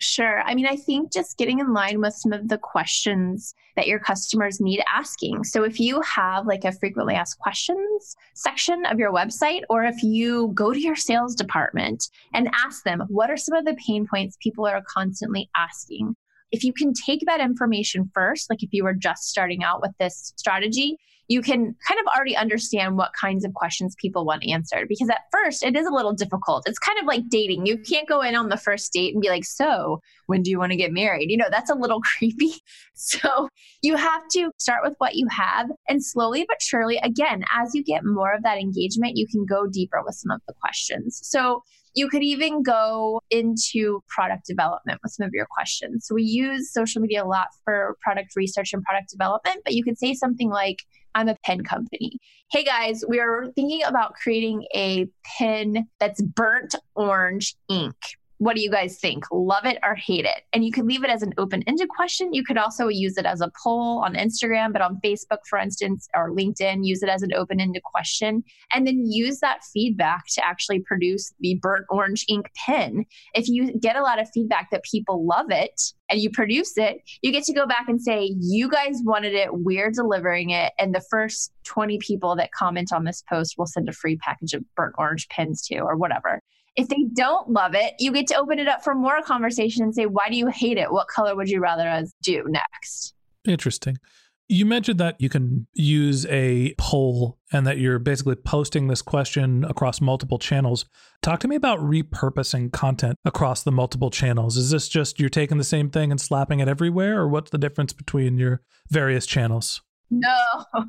Sure. 0.00 0.42
I 0.42 0.54
mean, 0.54 0.66
I 0.66 0.76
think 0.76 1.12
just 1.12 1.38
getting 1.38 1.58
in 1.58 1.72
line 1.72 2.00
with 2.00 2.14
some 2.14 2.32
of 2.32 2.48
the 2.48 2.58
questions 2.58 3.52
that 3.74 3.88
your 3.88 3.98
customers 3.98 4.60
need 4.60 4.80
asking. 4.92 5.42
So, 5.42 5.64
if 5.64 5.80
you 5.80 6.00
have 6.02 6.46
like 6.46 6.64
a 6.64 6.70
frequently 6.70 7.14
asked 7.14 7.40
questions 7.40 8.16
section 8.34 8.86
of 8.86 9.00
your 9.00 9.12
website, 9.12 9.62
or 9.68 9.82
if 9.82 10.00
you 10.04 10.52
go 10.54 10.72
to 10.72 10.80
your 10.80 10.94
sales 10.94 11.34
department 11.34 12.04
and 12.32 12.48
ask 12.54 12.84
them, 12.84 13.02
what 13.08 13.28
are 13.28 13.36
some 13.36 13.56
of 13.56 13.64
the 13.64 13.76
pain 13.86 14.06
points 14.06 14.36
people 14.40 14.66
are 14.66 14.82
constantly 14.88 15.50
asking? 15.56 16.14
if 16.50 16.64
you 16.64 16.72
can 16.72 16.92
take 16.92 17.20
that 17.26 17.40
information 17.40 18.10
first, 18.14 18.48
like 18.50 18.62
if 18.62 18.70
you 18.72 18.84
were 18.84 18.94
just 18.94 19.24
starting 19.24 19.62
out 19.62 19.80
with 19.80 19.92
this 19.98 20.32
strategy, 20.36 20.96
you 21.28 21.42
can 21.42 21.76
kind 21.86 22.00
of 22.00 22.06
already 22.14 22.34
understand 22.34 22.96
what 22.96 23.12
kinds 23.12 23.44
of 23.44 23.52
questions 23.52 23.94
people 23.98 24.24
want 24.24 24.46
answered. 24.46 24.88
Because 24.88 25.10
at 25.10 25.20
first, 25.30 25.62
it 25.62 25.76
is 25.76 25.86
a 25.86 25.92
little 25.92 26.14
difficult. 26.14 26.66
It's 26.66 26.78
kind 26.78 26.98
of 26.98 27.04
like 27.04 27.28
dating. 27.28 27.66
You 27.66 27.78
can't 27.78 28.08
go 28.08 28.22
in 28.22 28.34
on 28.34 28.48
the 28.48 28.56
first 28.56 28.92
date 28.92 29.12
and 29.12 29.20
be 29.20 29.28
like, 29.28 29.44
So, 29.44 30.00
when 30.26 30.42
do 30.42 30.50
you 30.50 30.58
want 30.58 30.72
to 30.72 30.76
get 30.76 30.92
married? 30.92 31.30
You 31.30 31.36
know, 31.36 31.48
that's 31.50 31.70
a 31.70 31.74
little 31.74 32.00
creepy. 32.18 32.54
So, 32.94 33.48
you 33.82 33.96
have 33.96 34.26
to 34.32 34.50
start 34.58 34.82
with 34.82 34.94
what 34.98 35.14
you 35.14 35.28
have. 35.30 35.70
And 35.88 36.04
slowly 36.04 36.44
but 36.48 36.62
surely, 36.62 36.96
again, 36.98 37.44
as 37.54 37.74
you 37.74 37.84
get 37.84 38.04
more 38.04 38.32
of 38.32 38.42
that 38.42 38.58
engagement, 38.58 39.16
you 39.16 39.26
can 39.26 39.44
go 39.44 39.66
deeper 39.66 40.02
with 40.04 40.14
some 40.14 40.30
of 40.30 40.40
the 40.48 40.54
questions. 40.60 41.20
So, 41.22 41.62
you 41.94 42.08
could 42.08 42.22
even 42.22 42.62
go 42.62 43.20
into 43.30 44.02
product 44.08 44.46
development 44.46 45.00
with 45.02 45.12
some 45.12 45.26
of 45.26 45.32
your 45.32 45.46
questions. 45.50 46.06
So 46.06 46.14
we 46.14 46.22
use 46.22 46.72
social 46.72 47.02
media 47.02 47.24
a 47.24 47.26
lot 47.26 47.48
for 47.64 47.96
product 48.00 48.36
research 48.36 48.72
and 48.72 48.82
product 48.84 49.10
development, 49.10 49.62
but 49.64 49.74
you 49.74 49.82
could 49.82 49.98
say 49.98 50.14
something 50.14 50.48
like, 50.48 50.78
I'm 51.18 51.28
a 51.28 51.34
pen 51.44 51.64
company. 51.64 52.20
Hey 52.52 52.62
guys, 52.62 53.02
we're 53.04 53.50
thinking 53.56 53.82
about 53.82 54.14
creating 54.14 54.64
a 54.72 55.08
pen 55.36 55.88
that's 55.98 56.22
burnt 56.22 56.76
orange 56.94 57.56
ink. 57.68 57.96
What 58.38 58.54
do 58.54 58.62
you 58.62 58.70
guys 58.70 58.98
think? 58.98 59.24
Love 59.32 59.64
it 59.64 59.78
or 59.82 59.94
hate 59.94 60.24
it? 60.24 60.42
And 60.52 60.64
you 60.64 60.70
could 60.70 60.86
leave 60.86 61.04
it 61.04 61.10
as 61.10 61.22
an 61.22 61.34
open 61.38 61.62
ended 61.66 61.88
question. 61.88 62.32
You 62.32 62.44
could 62.44 62.56
also 62.56 62.86
use 62.86 63.18
it 63.18 63.26
as 63.26 63.40
a 63.40 63.50
poll 63.62 64.02
on 64.04 64.14
Instagram, 64.14 64.72
but 64.72 64.80
on 64.80 65.00
Facebook, 65.04 65.38
for 65.48 65.58
instance, 65.58 66.08
or 66.14 66.30
LinkedIn, 66.30 66.86
use 66.86 67.02
it 67.02 67.08
as 67.08 67.22
an 67.22 67.34
open 67.34 67.60
ended 67.60 67.82
question. 67.82 68.44
And 68.72 68.86
then 68.86 69.04
use 69.06 69.40
that 69.40 69.64
feedback 69.72 70.26
to 70.34 70.44
actually 70.44 70.80
produce 70.80 71.32
the 71.40 71.58
burnt 71.60 71.86
orange 71.90 72.24
ink 72.28 72.48
pen. 72.54 73.04
If 73.34 73.48
you 73.48 73.72
get 73.78 73.96
a 73.96 74.02
lot 74.02 74.20
of 74.20 74.30
feedback 74.32 74.70
that 74.70 74.84
people 74.84 75.26
love 75.26 75.50
it 75.50 75.80
and 76.08 76.20
you 76.20 76.30
produce 76.30 76.78
it, 76.78 76.98
you 77.22 77.32
get 77.32 77.44
to 77.44 77.52
go 77.52 77.66
back 77.66 77.88
and 77.88 78.00
say, 78.00 78.34
you 78.40 78.70
guys 78.70 79.00
wanted 79.02 79.34
it, 79.34 79.48
we're 79.52 79.90
delivering 79.90 80.50
it. 80.50 80.72
And 80.78 80.94
the 80.94 81.04
first 81.10 81.52
20 81.64 81.98
people 81.98 82.36
that 82.36 82.52
comment 82.52 82.92
on 82.92 83.04
this 83.04 83.22
post 83.28 83.56
will 83.58 83.66
send 83.66 83.88
a 83.88 83.92
free 83.92 84.16
package 84.16 84.54
of 84.54 84.62
burnt 84.76 84.94
orange 84.96 85.28
pens 85.28 85.60
to, 85.66 85.78
or 85.80 85.96
whatever. 85.96 86.40
If 86.78 86.88
they 86.88 87.04
don't 87.12 87.50
love 87.50 87.74
it, 87.74 87.94
you 87.98 88.12
get 88.12 88.28
to 88.28 88.36
open 88.36 88.60
it 88.60 88.68
up 88.68 88.84
for 88.84 88.94
more 88.94 89.20
conversation 89.20 89.82
and 89.82 89.92
say, 89.92 90.06
why 90.06 90.28
do 90.30 90.36
you 90.36 90.46
hate 90.46 90.78
it? 90.78 90.92
What 90.92 91.08
color 91.08 91.34
would 91.34 91.48
you 91.48 91.60
rather 91.60 91.88
us 91.88 92.12
do 92.22 92.44
next? 92.46 93.14
Interesting. 93.44 93.98
You 94.46 94.64
mentioned 94.64 95.00
that 95.00 95.16
you 95.20 95.28
can 95.28 95.66
use 95.74 96.24
a 96.26 96.76
poll 96.78 97.36
and 97.52 97.66
that 97.66 97.78
you're 97.78 97.98
basically 97.98 98.36
posting 98.36 98.86
this 98.86 99.02
question 99.02 99.64
across 99.64 100.00
multiple 100.00 100.38
channels. 100.38 100.86
Talk 101.20 101.40
to 101.40 101.48
me 101.48 101.56
about 101.56 101.80
repurposing 101.80 102.72
content 102.72 103.16
across 103.24 103.64
the 103.64 103.72
multiple 103.72 104.10
channels. 104.10 104.56
Is 104.56 104.70
this 104.70 104.88
just 104.88 105.18
you're 105.18 105.28
taking 105.28 105.58
the 105.58 105.64
same 105.64 105.90
thing 105.90 106.12
and 106.12 106.20
slapping 106.20 106.60
it 106.60 106.68
everywhere, 106.68 107.18
or 107.18 107.28
what's 107.28 107.50
the 107.50 107.58
difference 107.58 107.92
between 107.92 108.38
your 108.38 108.62
various 108.88 109.26
channels? 109.26 109.82
No. 110.10 110.36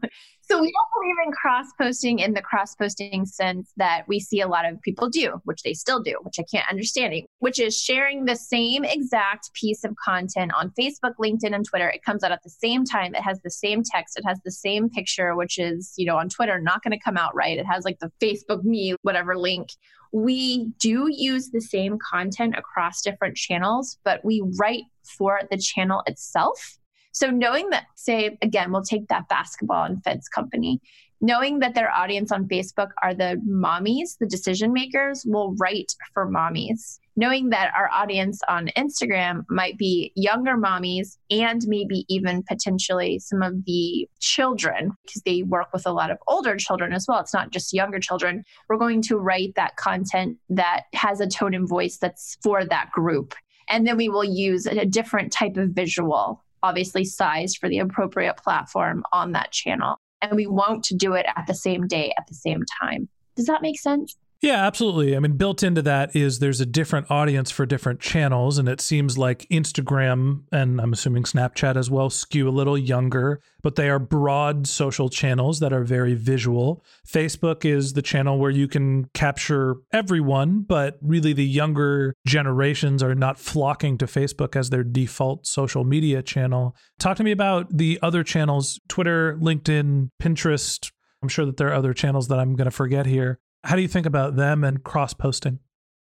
So 0.52 0.60
we 0.60 0.72
don't 0.72 1.04
believe 1.04 1.16
in 1.28 1.32
cross 1.32 1.68
posting 1.80 2.18
in 2.18 2.34
the 2.34 2.42
cross 2.42 2.74
posting 2.74 3.24
sense 3.28 3.72
that 3.78 4.08
we 4.08 4.20
see 4.20 4.42
a 4.42 4.48
lot 4.48 4.66
of 4.66 4.82
people 4.82 5.08
do, 5.08 5.40
which 5.44 5.62
they 5.62 5.76
still 5.76 6.02
do, 6.02 6.18
which 6.24 6.40
I 6.40 6.44
can't 6.52 6.68
understand, 6.68 7.14
which 7.38 7.60
is 7.60 7.80
sharing 7.80 8.26
the 8.26 8.36
same 8.36 8.84
exact 8.84 9.54
piece 9.54 9.84
of 9.84 9.96
content 10.04 10.52
on 10.58 10.72
Facebook, 10.72 11.14
LinkedIn, 11.24 11.54
and 11.54 11.64
Twitter. 11.64 11.88
It 11.88 12.04
comes 12.04 12.24
out 12.24 12.32
at 12.32 12.42
the 12.42 12.50
same 12.50 12.84
time. 12.84 13.14
It 13.14 13.22
has 13.22 13.40
the 13.44 13.52
same 13.52 13.84
text. 13.84 14.18
It 14.18 14.26
has 14.26 14.40
the 14.44 14.52
same 14.52 14.90
picture, 14.90 15.36
which 15.36 15.60
is, 15.60 15.94
you 15.98 16.08
know, 16.08 16.18
on 16.18 16.30
Twitter, 16.30 16.60
not 16.60 16.82
going 16.82 16.98
to 16.98 17.04
come 17.06 17.16
out 17.16 17.36
right. 17.36 17.60
It 17.60 17.68
has 17.68 17.86
like 17.86 18.00
the 18.00 18.12
Facebook 18.20 18.64
me, 18.64 18.96
whatever 19.04 19.38
link. 19.38 19.70
We 20.12 20.72
do 20.80 21.10
use 21.12 21.52
the 21.52 21.62
same 21.62 22.00
content 22.00 22.56
across 22.58 23.04
different 23.04 23.38
channels, 23.38 24.00
but 24.04 24.26
we 24.26 24.42
write 24.58 24.86
for 25.04 25.42
the 25.52 25.58
channel 25.60 26.02
itself 26.08 26.79
so 27.12 27.30
knowing 27.30 27.70
that, 27.70 27.86
say, 27.96 28.38
again, 28.42 28.72
we'll 28.72 28.84
take 28.84 29.08
that 29.08 29.28
basketball 29.28 29.84
and 29.84 30.04
fence 30.04 30.28
company, 30.28 30.80
knowing 31.22 31.60
that 31.60 31.76
their 31.76 31.92
audience 31.92 32.32
on 32.32 32.48
Facebook 32.48 32.90
are 33.04 33.14
the 33.14 33.42
mommies, 33.48 34.18
the 34.20 34.28
decision 34.28 34.72
makers, 34.72 35.24
will 35.26 35.56
write 35.56 35.94
for 36.14 36.30
mommies. 36.30 37.00
Knowing 37.18 37.50
that 37.50 37.74
our 37.76 37.90
audience 37.92 38.40
on 38.48 38.70
Instagram 38.78 39.44
might 39.50 39.78
be 39.78 40.14
younger 40.16 40.56
mommies 40.56 41.18
and 41.30 41.64
maybe 41.68 42.06
even 42.08 42.42
potentially 42.44 43.20
some 43.20 43.42
of 43.42 43.66
the 43.66 44.08
children, 44.22 44.94
because 45.06 45.22
they 45.24 45.44
work 45.44 45.68
with 45.74 45.86
a 45.86 45.92
lot 45.92 46.12
of 46.12 46.18
older 46.30 46.56
children 46.56 46.94
as 46.94 47.06
well. 47.10 47.20
It's 47.20 47.34
not 47.34 47.52
just 47.52 47.74
younger 47.74 48.00
children. 48.00 48.46
We're 48.70 48.78
going 48.78 49.02
to 49.02 49.18
write 49.18 49.56
that 49.56 49.76
content 49.76 50.38
that 50.48 50.84
has 50.94 51.20
a 51.20 51.28
tone 51.28 51.54
and 51.54 51.68
voice 51.68 51.98
that's 51.98 52.38
for 52.42 52.64
that 52.64 52.92
group. 52.94 53.36
And 53.68 53.86
then 53.86 53.98
we 53.98 54.08
will 54.08 54.24
use 54.24 54.66
a 54.66 54.86
different 54.86 55.34
type 55.34 55.58
of 55.58 55.72
visual 55.72 56.46
obviously 56.64 57.06
sized 57.06 57.58
for 57.58 57.70
the 57.70 57.80
appropriate 57.80 58.38
platform 58.38 59.04
on 59.12 59.32
that 59.34 59.52
channel. 59.52 59.98
And 60.22 60.36
we 60.36 60.48
won't 60.48 60.88
do 60.98 61.14
it 61.14 61.26
at 61.36 61.48
the 61.48 61.54
same 61.54 61.88
day 61.88 62.14
at 62.18 62.28
the 62.28 62.36
same 62.36 62.64
time. 62.82 63.08
Does 63.36 63.46
that 63.46 63.62
make 63.62 63.80
sense? 63.80 64.18
Yeah, 64.42 64.66
absolutely. 64.66 65.18
I 65.18 65.20
mean, 65.20 65.34
built 65.34 65.64
into 65.64 65.82
that 65.82 66.16
is 66.16 66.40
there's 66.40 66.62
a 66.62 66.66
different 66.66 67.12
audience 67.12 67.52
for 67.52 67.66
different 67.66 68.00
channels, 68.00 68.58
and 68.58 68.70
it 68.70 68.80
seems 68.80 69.18
like 69.18 69.46
Instagram 69.50 70.44
and 70.50 70.80
I'm 70.80 70.94
assuming 70.94 71.24
Snapchat 71.24 71.76
as 71.76 71.92
well 71.92 72.10
skew 72.10 72.48
a 72.48 72.50
little 72.50 72.78
younger, 72.78 73.42
but 73.62 73.76
they 73.76 73.90
are 73.90 74.00
broad 74.00 74.66
social 74.66 75.10
channels 75.10 75.60
that 75.60 75.74
are 75.74 75.84
very 75.84 76.14
visual. 76.14 76.82
Facebook 77.06 77.66
is 77.66 77.94
the 77.94 78.02
channel 78.02 78.40
where 78.40 78.50
you 78.50 78.70
can 78.70 79.10
capture 79.14 79.76
everyone, 79.92 80.62
but 80.62 80.98
really 81.02 81.34
the 81.34 81.46
younger 81.46 82.16
generations 82.26 83.04
are 83.04 83.16
not 83.16 83.38
flocking 83.38 83.98
to 83.98 84.06
Facebook 84.06 84.56
as 84.56 84.70
their 84.70 84.86
default 84.86 85.48
social 85.48 85.84
media 85.84 86.22
channel. 86.22 86.78
Talk 86.98 87.18
to 87.18 87.26
me 87.26 87.32
about 87.32 87.78
the 87.78 88.00
other 88.02 88.24
channels 88.24 88.80
Twitter, 88.88 89.38
LinkedIn, 89.42 90.12
Pinterest. 90.22 90.92
I'm 91.22 91.28
sure 91.28 91.46
that 91.46 91.58
there 91.58 91.68
are 91.68 91.74
other 91.74 91.94
channels 91.94 92.30
that 92.30 92.40
I'm 92.40 92.56
going 92.56 92.64
to 92.64 92.72
forget 92.72 93.06
here. 93.06 93.42
How 93.64 93.76
do 93.76 93.82
you 93.82 93.88
think 93.88 94.06
about 94.06 94.36
them 94.36 94.64
and 94.64 94.84
cross 94.84 95.14
posting? 95.14 95.60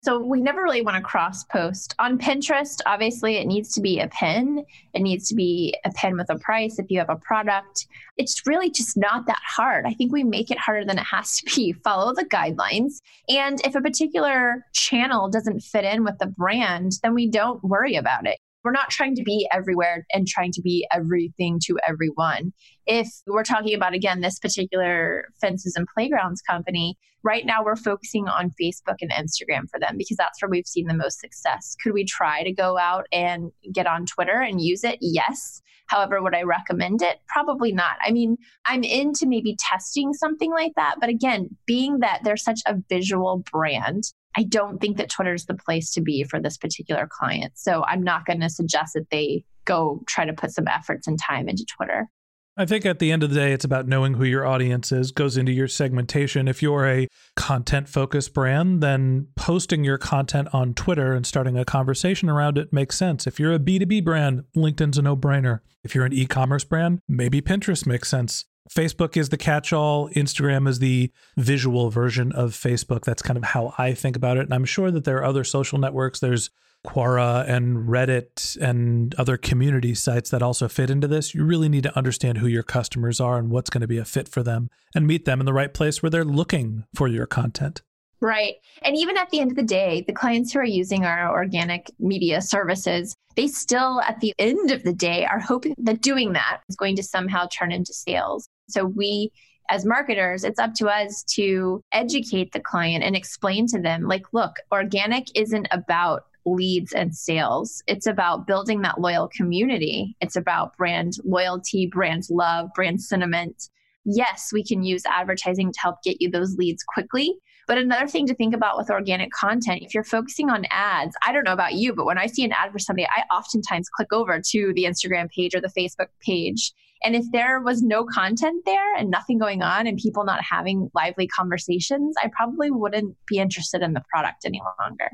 So 0.05 0.19
we 0.19 0.43
never 0.43 0.63
really 0.63 0.83
want 0.83 0.99
to 0.99 1.03
cross 1.03 1.45
post. 1.45 1.95
On 1.99 2.19
Pinterest, 2.19 2.79
obviously 2.85 3.37
it 3.37 3.47
needs 3.47 3.73
to 3.73 3.81
be 3.81 4.01
a 4.01 4.09
pin. 4.09 4.63
It 4.93 5.01
needs 5.01 5.27
to 5.29 5.35
be 5.35 5.75
a 5.87 5.91
pin 5.93 6.19
with 6.19 6.29
a 6.29 6.39
price 6.41 6.79
if 6.79 6.91
you 6.91 6.99
have 6.99 7.09
a 7.09 7.17
product. 7.17 7.87
It's 8.19 8.47
really 8.47 8.71
just 8.71 8.99
not 8.99 9.25
that 9.27 9.41
hard. 9.43 9.87
I 9.87 9.95
think 9.95 10.13
we 10.13 10.23
make 10.23 10.51
it 10.51 10.59
harder 10.59 10.85
than 10.85 10.99
it 10.99 11.07
has 11.11 11.39
to 11.39 11.57
be. 11.57 11.73
Follow 11.85 12.13
the 12.13 12.27
guidelines. 12.27 12.97
And 13.31 13.59
if 13.65 13.75
a 13.75 13.81
particular 13.81 14.67
channel 14.75 15.31
doesn't 15.31 15.61
fit 15.61 15.85
in 15.85 16.05
with 16.05 16.19
the 16.19 16.27
brand, 16.27 16.93
then 17.03 17.15
we 17.15 17.27
don't 17.27 17.65
worry 17.65 17.97
about 17.97 18.27
it. 18.27 18.39
We're 18.65 18.73
not 18.73 18.89
trying 18.91 19.15
to 19.17 19.23
be 19.23 19.47
everywhere 19.53 20.07
and 20.13 20.27
trying 20.27 20.53
to 20.53 20.63
be 20.63 20.87
everything 20.91 21.61
to 21.67 21.79
everyone. 21.87 22.53
If 22.87 23.09
we're 23.27 23.45
talking 23.45 23.75
about, 23.75 23.93
again, 23.93 24.23
this 24.23 24.39
particular 24.39 25.29
fences 25.41 25.75
and 25.77 25.87
playgrounds 25.95 26.41
company, 26.41 26.97
right 27.23 27.45
now 27.45 27.63
we're 27.63 27.77
focusing 27.77 28.27
on 28.27 28.55
Facebook 28.61 28.97
and 29.01 29.11
Instagram 29.11 29.69
for 29.71 29.79
them 29.79 29.97
because 29.99 30.17
that's 30.17 30.41
where 30.41 30.49
we've 30.49 30.67
seen 30.67 30.87
the 30.87 30.95
most 30.95 31.21
success. 31.21 31.77
Could 31.83 31.93
we 31.93 32.05
try 32.05 32.43
to 32.43 32.53
go 32.53 32.79
out 32.79 33.07
and 33.13 33.53
get 33.73 33.87
on 33.87 34.07
Twitter 34.07 34.41
and 34.41 34.61
use 34.61 34.83
it? 34.83 34.99
Yes. 35.01 35.61
However, 35.87 36.23
would 36.23 36.35
I 36.35 36.43
recommend 36.43 37.03
it? 37.03 37.21
Probably 37.29 37.71
not. 37.71 37.97
I 38.03 38.13
mean, 38.13 38.39
I'm 38.67 38.83
into 38.83 39.27
maybe 39.27 39.57
testing 39.59 40.15
something 40.15 40.51
like 40.51 40.73
that. 40.77 40.97
But 41.01 41.11
again, 41.11 41.51
being 41.67 41.99
that 41.99 42.21
they're 42.25 42.39
such 42.39 42.61
a 42.67 42.77
visual 42.89 43.45
brand, 43.53 44.05
I 44.37 44.43
don't 44.45 44.81
think 44.81 44.97
that 44.97 45.11
Twitter 45.11 45.35
is 45.35 45.47
the 45.47 45.55
place 45.55 45.93
to 45.93 46.01
be 46.01 46.25
for 46.25 46.41
this 46.41 46.57
particular 46.57 47.09
client. 47.11 47.53
So 47.57 47.85
I'm 47.87 48.03
not 48.03 48.27
going 48.27 48.41
to 48.41 48.51
suggest 48.51 48.95
that 48.95 49.11
they 49.11 49.45
go 49.65 50.03
try 50.07 50.25
to 50.25 50.33
put 50.33 50.51
some 50.51 50.69
efforts 50.69 51.07
and 51.07 51.19
time 51.19 51.49
into 51.49 51.65
Twitter. 51.65 52.09
I 52.57 52.67
think 52.67 52.87
at 52.87 53.01
the 53.01 53.11
end 53.11 53.25
of 53.25 53.31
the 53.31 53.37
day, 53.37 53.53
it's 53.53 53.65
about 53.65 53.89
knowing 53.89 54.15
who 54.15 54.25
your 54.25 54.47
audience 54.47 54.93
is, 54.93 55.11
goes 55.11 55.37
into 55.37 55.51
your 55.51 55.67
segmentation. 55.67 56.47
If 56.47 56.63
you're 56.63 56.87
a 56.87 57.09
content 57.35 57.89
focused 57.89 58.33
brand, 58.33 58.81
then 58.81 59.27
posting 59.35 59.83
your 59.83 59.99
content 59.99 60.49
on 60.53 60.73
Twitter 60.73 61.15
and 61.15 61.27
starting 61.27 61.59
a 61.59 61.65
conversation 61.65 62.29
around 62.29 62.57
it 62.57 62.73
makes 62.73 62.97
sense. 62.97 63.27
If 63.27 63.41
you're 63.41 63.55
a 63.55 63.59
B2B 63.59 64.05
brand, 64.05 64.45
LinkedIn's 64.57 64.99
a 64.99 65.03
no 65.03 65.17
brainer. 65.17 65.61
If 65.83 65.97
you're 65.97 66.05
an 66.05 66.13
e 66.13 66.27
commerce 66.27 66.63
brand, 66.63 67.01
maybe 67.09 67.43
Pinterest 67.43 67.87
makes 67.87 68.09
sense. 68.09 68.45
Facebook 68.71 69.17
is 69.17 69.29
the 69.29 69.37
catch 69.37 69.73
all, 69.73 70.09
Instagram 70.11 70.67
is 70.67 70.79
the 70.79 71.11
visual 71.37 71.91
version 71.91 72.33
of 72.33 72.53
Facebook. 72.53 73.05
That's 73.05 73.23
kind 73.23 73.37
of 73.37 73.45
how 73.45 73.75
I 73.77 73.93
think 73.93 74.17
about 74.17 74.37
it. 74.37 74.45
And 74.45 74.55
I'm 74.55 74.65
sure 74.65 74.91
that 74.91 75.05
there 75.05 75.19
are 75.19 75.25
other 75.25 75.45
social 75.45 75.79
networks. 75.79 76.21
There's 76.21 76.51
Quora 76.85 77.49
and 77.49 77.89
Reddit 77.89 78.57
and 78.61 79.15
other 79.15 79.37
community 79.37 79.95
sites 79.95 80.31
that 80.31 80.43
also 80.43 80.69
fit 80.69 80.91
into 80.91 81.09
this. 81.09 81.35
You 81.35 81.45
really 81.45 81.69
need 81.69 81.83
to 81.85 81.97
understand 81.97 82.39
who 82.39 82.47
your 82.47 82.63
customers 82.63 83.21
are 83.21 83.39
and 83.39 83.51
what's 83.51 83.71
going 83.71 83.81
to 83.81 83.89
be 83.89 83.99
a 83.99 84.05
fit 84.05 84.29
for 84.29 84.43
them 84.43 84.71
and 84.95 85.07
meet 85.07 85.25
them 85.25 85.41
in 85.41 85.47
the 85.47 85.53
right 85.53 85.73
place 85.73 86.03
where 86.03 86.11
they're 86.11 86.25
looking 86.25 86.85
for 86.95 87.09
your 87.09 87.27
content. 87.27 87.83
Right. 88.21 88.55
And 88.83 88.97
even 88.97 89.19
at 89.19 89.29
the 89.31 89.41
end 89.41 89.51
of 89.51 89.57
the 89.57 89.63
day, 89.63 90.05
the 90.07 90.13
clients 90.15 90.53
who 90.53 90.61
are 90.61 90.65
using 90.65 91.05
our 91.05 91.31
organic 91.31 91.91
media 91.99 92.41
services, 92.41 93.15
they 93.37 93.49
still, 93.49 94.01
at 94.01 94.21
the 94.21 94.33
end 94.39 94.71
of 94.71 94.83
the 94.83 94.95
day, 94.95 95.27
are 95.27 95.41
hoping 95.41 95.75
that 95.79 96.01
doing 96.01 96.33
that 96.33 96.61
is 96.69 96.77
going 96.77 96.97
to 96.97 97.03
somehow 97.03 97.47
turn 97.53 97.73
into 97.73 97.93
sales. 97.93 98.49
So 98.69 98.85
we 98.85 99.31
as 99.71 99.85
marketers, 99.87 100.45
it's 100.45 100.59
up 100.59 100.75
to 100.75 100.89
us 100.89 101.25
to 101.35 101.83
educate 101.93 102.53
the 102.53 102.61
client 102.61 103.03
and 103.03 103.17
explain 103.17 103.67
to 103.69 103.81
them 103.81 104.03
like, 104.03 104.25
look, 104.33 104.57
organic 104.71 105.27
isn't 105.35 105.67
about 105.71 106.25
leads 106.47 106.93
and 106.93 107.15
sales. 107.15 107.83
It's 107.87 108.07
about 108.07 108.47
building 108.47 108.83
that 108.83 109.01
loyal 109.01 109.29
community. 109.29 110.17
It's 110.21 110.37
about 110.37 110.77
brand 110.77 111.15
loyalty, 111.25 111.87
brand 111.87 112.25
love, 112.29 112.69
brand 112.75 113.01
sentiment. 113.01 113.71
Yes, 114.05 114.51
we 114.53 114.63
can 114.63 114.83
use 114.83 115.07
advertising 115.07 115.73
to 115.73 115.81
help 115.81 116.03
get 116.03 116.21
you 116.21 116.31
those 116.31 116.57
leads 116.57 116.83
quickly. 116.83 117.35
But 117.67 117.79
another 117.79 118.07
thing 118.07 118.27
to 118.27 118.35
think 118.35 118.55
about 118.55 118.77
with 118.77 118.91
organic 118.91 119.31
content, 119.33 119.81
if 119.83 119.95
you're 119.95 120.05
focusing 120.05 120.51
on 120.51 120.67
ads, 120.71 121.17
I 121.27 121.33
don't 121.33 121.45
know 121.45 121.55
about 121.55 121.73
you, 121.73 121.95
but 121.95 122.05
when 122.05 122.19
I 122.19 122.27
see 122.27 122.45
an 122.45 122.53
ad 122.53 122.71
for 122.71 122.79
somebody, 122.79 123.07
I 123.07 123.23
oftentimes 123.35 123.89
click 123.89 124.13
over 124.13 124.39
to 124.51 124.73
the 124.75 124.85
Instagram 124.85 125.31
page 125.31 125.55
or 125.55 125.63
the 125.63 125.73
Facebook 125.75 126.09
page 126.21 126.75
and 127.05 127.15
if 127.15 127.31
there 127.33 127.61
was 127.61 127.83
no 127.83 128.05
content 128.05 128.63
there 128.65 128.97
and 128.97 129.11
nothing 129.11 129.39
going 129.39 129.63
on 129.63 129.87
and 129.87 129.99
people 129.99 130.25
not 130.25 130.41
having 130.43 130.91
lively 130.95 131.27
conversations, 131.29 132.15
I 132.23 132.31
probably 132.35 132.71
wouldn't 132.71 133.17
be 133.27 133.39
interested 133.39 133.83
in 133.83 133.93
the 133.93 134.03
product 134.11 134.45
any 134.45 134.63
longer. 134.81 135.11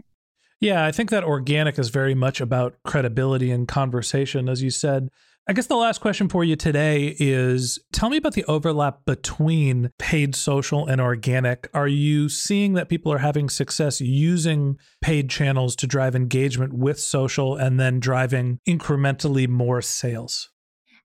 Yeah, 0.60 0.84
I 0.84 0.92
think 0.92 1.10
that 1.10 1.24
organic 1.24 1.78
is 1.78 1.88
very 1.88 2.14
much 2.14 2.40
about 2.40 2.76
credibility 2.84 3.50
and 3.50 3.66
conversation. 3.66 4.48
As 4.48 4.62
you 4.62 4.70
said, 4.70 5.08
I 5.48 5.52
guess 5.52 5.66
the 5.66 5.74
last 5.74 6.00
question 6.00 6.28
for 6.28 6.44
you 6.44 6.54
today 6.54 7.16
is 7.18 7.80
tell 7.92 8.10
me 8.10 8.18
about 8.18 8.34
the 8.34 8.44
overlap 8.44 9.04
between 9.04 9.90
paid 9.98 10.36
social 10.36 10.86
and 10.86 11.00
organic. 11.00 11.68
Are 11.74 11.88
you 11.88 12.28
seeing 12.28 12.74
that 12.74 12.90
people 12.90 13.12
are 13.12 13.18
having 13.18 13.48
success 13.48 14.00
using 14.00 14.78
paid 15.00 15.28
channels 15.30 15.74
to 15.76 15.86
drive 15.86 16.14
engagement 16.14 16.74
with 16.74 17.00
social 17.00 17.56
and 17.56 17.80
then 17.80 17.98
driving 17.98 18.60
incrementally 18.68 19.48
more 19.48 19.82
sales? 19.82 20.50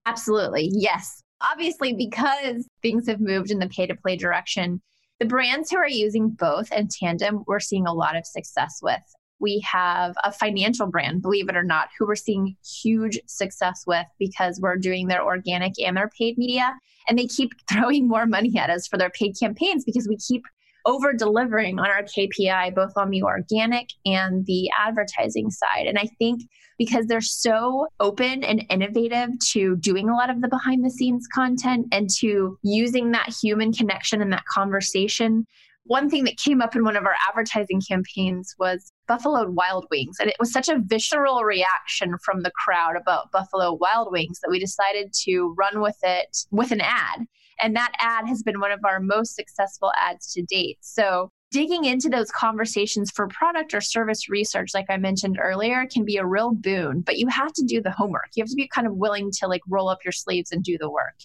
Absolutely. 0.06 0.70
Yes. 0.74 1.22
Obviously, 1.42 1.94
because 1.94 2.68
things 2.82 3.08
have 3.08 3.20
moved 3.20 3.52
in 3.52 3.60
the 3.60 3.68
pay 3.68 3.86
to 3.88 3.96
play 3.96 4.16
direction, 4.16 4.82
the 5.20 5.26
brands 5.26 5.70
who 5.70 5.78
are 5.78 5.88
using 5.88 6.30
both 6.30 6.72
in 6.72 6.88
tandem, 6.88 7.44
we're 7.48 7.60
seeing 7.60 7.88
a 7.88 7.94
lot 7.94 8.16
of 8.16 8.26
success 8.26 8.80
with 8.82 9.02
we 9.40 9.60
have 9.60 10.16
a 10.24 10.32
financial 10.32 10.88
brand, 10.88 11.22
believe 11.22 11.50
it 11.50 11.58
or 11.58 11.64
not, 11.64 11.90
who 11.98 12.08
we're 12.08 12.16
seeing 12.16 12.56
huge 12.82 13.20
success 13.28 13.84
with 13.86 14.06
because 14.20 14.60
we're 14.62 14.78
doing 14.78 15.08
their 15.08 15.24
organic 15.24 15.74
and 15.80 15.98
their 15.98 16.10
paid 16.18 16.38
media. 16.38 16.74
And 17.08 17.20
they 17.20 17.28
keep 17.28 17.52
throwing 17.72 18.08
more 18.08 18.26
money 18.26 18.58
at 18.58 18.70
us 18.70 18.88
for 18.88 18.98
their 18.98 19.10
paid 19.10 19.36
campaigns 19.40 19.84
because 19.84 20.08
we 20.08 20.18
keep 20.18 20.44
over 20.86 21.14
delivering 21.14 21.80
on 21.80 21.88
our 21.88 22.04
KPI, 22.04 22.76
both 22.76 22.94
on 22.96 23.10
the 23.10 23.24
organic 23.24 23.90
and 24.06 24.46
the 24.46 24.70
advertising 24.80 25.50
side. 25.50 25.88
And 25.88 25.98
I 25.98 26.08
think 26.20 26.42
because 26.78 27.08
they're 27.08 27.22
so 27.22 27.88
open 28.00 28.44
and 28.44 28.66
innovative 28.70 29.30
to 29.52 29.78
doing 29.78 30.10
a 30.10 30.16
lot 30.16 30.30
of 30.30 30.42
the 30.42 30.48
behind 30.48 30.84
the 30.84 30.90
scenes 30.90 31.26
content 31.34 31.88
and 31.92 32.10
to 32.20 32.58
using 32.64 33.12
that 33.12 33.34
human 33.42 33.72
connection 33.72 34.22
and 34.22 34.32
that 34.34 34.46
conversation 34.46 35.46
one 35.86 36.10
thing 36.10 36.24
that 36.24 36.38
came 36.38 36.62
up 36.62 36.76
in 36.76 36.84
one 36.84 36.96
of 36.96 37.06
our 37.06 37.16
advertising 37.30 37.82
campaigns 37.88 38.56
was 38.58 38.92
Buffalo 39.08 39.50
Wild 39.50 39.86
Wings. 39.92 40.18
And 40.20 40.30
it 40.30 40.36
was 40.40 40.52
such 40.52 40.68
a 40.68 40.80
visceral 40.80 41.44
reaction 41.44 42.16
from 42.24 42.42
the 42.42 42.52
crowd 42.52 42.96
about 43.00 43.32
Buffalo 43.32 43.74
Wild 43.74 44.12
Wings 44.12 44.40
that 44.42 44.50
we 44.50 44.60
decided 44.60 45.14
to 45.26 45.54
run 45.58 45.82
with 45.82 45.98
it 46.02 46.36
with 46.52 46.72
an 46.72 46.82
ad. 46.82 47.26
And 47.62 47.76
that 47.76 47.94
ad 48.00 48.28
has 48.28 48.44
been 48.44 48.60
one 48.60 48.72
of 48.72 48.84
our 48.84 49.00
most 49.00 49.36
successful 49.36 49.92
ads 49.98 50.32
to 50.34 50.44
date. 50.44 50.78
So 50.82 51.32
digging 51.52 51.86
into 51.86 52.10
those 52.10 52.32
conversations 52.32 53.12
for 53.12 53.28
product 53.28 53.74
or 53.74 53.80
service 53.80 54.28
research 54.28 54.72
like 54.74 54.88
i 54.90 54.98
mentioned 54.98 55.40
earlier 55.42 55.86
can 55.86 56.04
be 56.04 56.18
a 56.18 56.26
real 56.26 56.52
boon 56.52 57.00
but 57.02 57.18
you 57.18 57.28
have 57.28 57.54
to 57.54 57.64
do 57.64 57.82
the 57.82 57.92
homework 57.92 58.28
you 58.34 58.44
have 58.44 58.50
to 58.50 58.56
be 58.56 58.68
kind 58.68 58.88
of 58.88 58.96
willing 58.96 59.32
to 59.32 59.48
like 59.48 59.62
roll 59.70 59.88
up 59.88 60.00
your 60.04 60.12
sleeves 60.12 60.52
and 60.52 60.64
do 60.64 60.78
the 60.78 60.90
work 60.90 61.16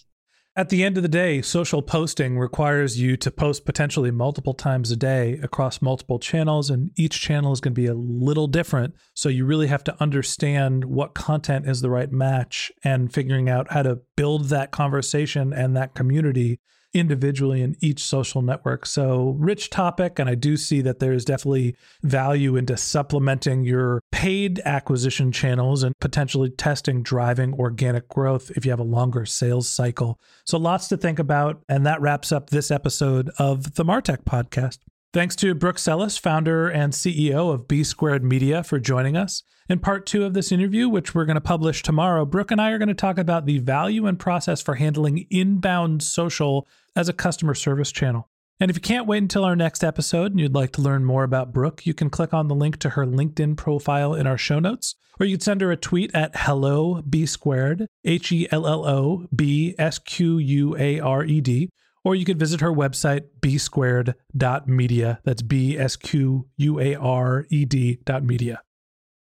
at 0.55 0.67
the 0.67 0.83
end 0.83 0.97
of 0.97 1.03
the 1.03 1.09
day, 1.09 1.41
social 1.41 1.81
posting 1.81 2.37
requires 2.37 2.99
you 2.99 3.15
to 3.17 3.31
post 3.31 3.65
potentially 3.65 4.11
multiple 4.11 4.53
times 4.53 4.91
a 4.91 4.97
day 4.97 5.39
across 5.41 5.81
multiple 5.81 6.19
channels, 6.19 6.69
and 6.69 6.91
each 6.97 7.21
channel 7.21 7.53
is 7.53 7.61
going 7.61 7.73
to 7.73 7.81
be 7.81 7.87
a 7.87 7.93
little 7.93 8.47
different. 8.47 8.93
So 9.13 9.29
you 9.29 9.45
really 9.45 9.67
have 9.67 9.83
to 9.85 10.01
understand 10.01 10.83
what 10.83 11.13
content 11.13 11.69
is 11.69 11.79
the 11.79 11.89
right 11.89 12.11
match 12.11 12.69
and 12.83 13.13
figuring 13.13 13.49
out 13.49 13.71
how 13.71 13.83
to 13.83 14.01
build 14.17 14.49
that 14.49 14.71
conversation 14.71 15.53
and 15.53 15.75
that 15.77 15.95
community 15.95 16.59
individually 16.93 17.61
in 17.61 17.75
each 17.79 18.03
social 18.03 18.41
network. 18.41 18.85
So, 18.85 19.35
rich 19.37 19.69
topic. 19.69 20.19
And 20.19 20.29
I 20.29 20.35
do 20.35 20.57
see 20.57 20.81
that 20.81 20.99
there 20.99 21.13
is 21.13 21.25
definitely 21.25 21.75
value 22.03 22.55
into 22.55 22.77
supplementing 22.77 23.63
your 23.63 24.01
paid 24.11 24.61
acquisition 24.65 25.31
channels 25.31 25.83
and 25.83 25.97
potentially 25.99 26.49
testing 26.49 27.03
driving 27.03 27.53
organic 27.53 28.07
growth 28.09 28.51
if 28.55 28.65
you 28.65 28.71
have 28.71 28.79
a 28.79 28.83
longer 28.83 29.25
sales 29.25 29.67
cycle. 29.67 30.19
So, 30.45 30.57
lots 30.57 30.87
to 30.89 30.97
think 30.97 31.19
about. 31.19 31.61
And 31.69 31.85
that 31.85 32.01
wraps 32.01 32.31
up 32.31 32.49
this 32.49 32.71
episode 32.71 33.29
of 33.37 33.75
the 33.75 33.85
Martech 33.85 34.23
podcast. 34.23 34.79
Thanks 35.13 35.35
to 35.37 35.53
Brooke 35.53 35.77
Sellas, 35.77 36.17
founder 36.17 36.69
and 36.69 36.93
CEO 36.93 37.53
of 37.53 37.67
B 37.67 37.83
Squared 37.83 38.23
Media, 38.23 38.63
for 38.63 38.79
joining 38.79 39.17
us. 39.17 39.43
In 39.67 39.79
part 39.79 40.05
two 40.05 40.23
of 40.23 40.33
this 40.33 40.53
interview, 40.53 40.87
which 40.87 41.13
we're 41.13 41.25
going 41.25 41.35
to 41.35 41.41
publish 41.41 41.83
tomorrow, 41.83 42.23
Brooke 42.23 42.49
and 42.49 42.61
I 42.61 42.71
are 42.71 42.77
going 42.77 42.87
to 42.87 42.93
talk 42.93 43.17
about 43.17 43.45
the 43.45 43.57
value 43.57 44.07
and 44.07 44.17
process 44.17 44.61
for 44.61 44.75
handling 44.75 45.27
inbound 45.29 46.01
social 46.01 46.65
as 46.95 47.09
a 47.09 47.13
customer 47.13 47.53
service 47.53 47.91
channel. 47.91 48.29
And 48.61 48.71
if 48.71 48.77
you 48.77 48.81
can't 48.81 49.05
wait 49.05 49.17
until 49.17 49.43
our 49.43 49.55
next 49.55 49.83
episode 49.83 50.31
and 50.31 50.39
you'd 50.39 50.55
like 50.55 50.71
to 50.73 50.81
learn 50.81 51.03
more 51.03 51.25
about 51.25 51.51
Brooke, 51.51 51.85
you 51.85 51.93
can 51.93 52.09
click 52.09 52.33
on 52.33 52.47
the 52.47 52.55
link 52.55 52.77
to 52.79 52.91
her 52.91 53.05
LinkedIn 53.05 53.57
profile 53.57 54.13
in 54.13 54.27
our 54.27 54.37
show 54.37 54.59
notes, 54.59 54.95
or 55.19 55.25
you 55.25 55.35
can 55.35 55.41
send 55.41 55.59
her 55.59 55.73
a 55.73 55.77
tweet 55.77 56.15
at 56.15 56.31
hello 56.37 57.01
b 57.01 57.25
squared, 57.25 57.85
H 58.05 58.31
E 58.31 58.47
L 58.49 58.65
L 58.65 58.85
O 58.85 59.25
B 59.35 59.75
S 59.77 59.99
Q 59.99 60.37
U 60.37 60.77
A 60.77 61.01
R 61.01 61.25
E 61.25 61.41
D, 61.41 61.69
or 62.03 62.15
you 62.15 62.25
could 62.25 62.39
visit 62.39 62.61
her 62.61 62.71
website, 62.71 63.25
bsquared.media. 63.41 65.19
That's 65.23 65.41
B 65.41 65.77
S 65.77 65.95
Q 65.95 66.47
U 66.57 66.79
A 66.79 66.95
R 66.95 67.45
E 67.49 67.65
D 67.65 67.99
dot 68.05 68.23
media. 68.23 68.61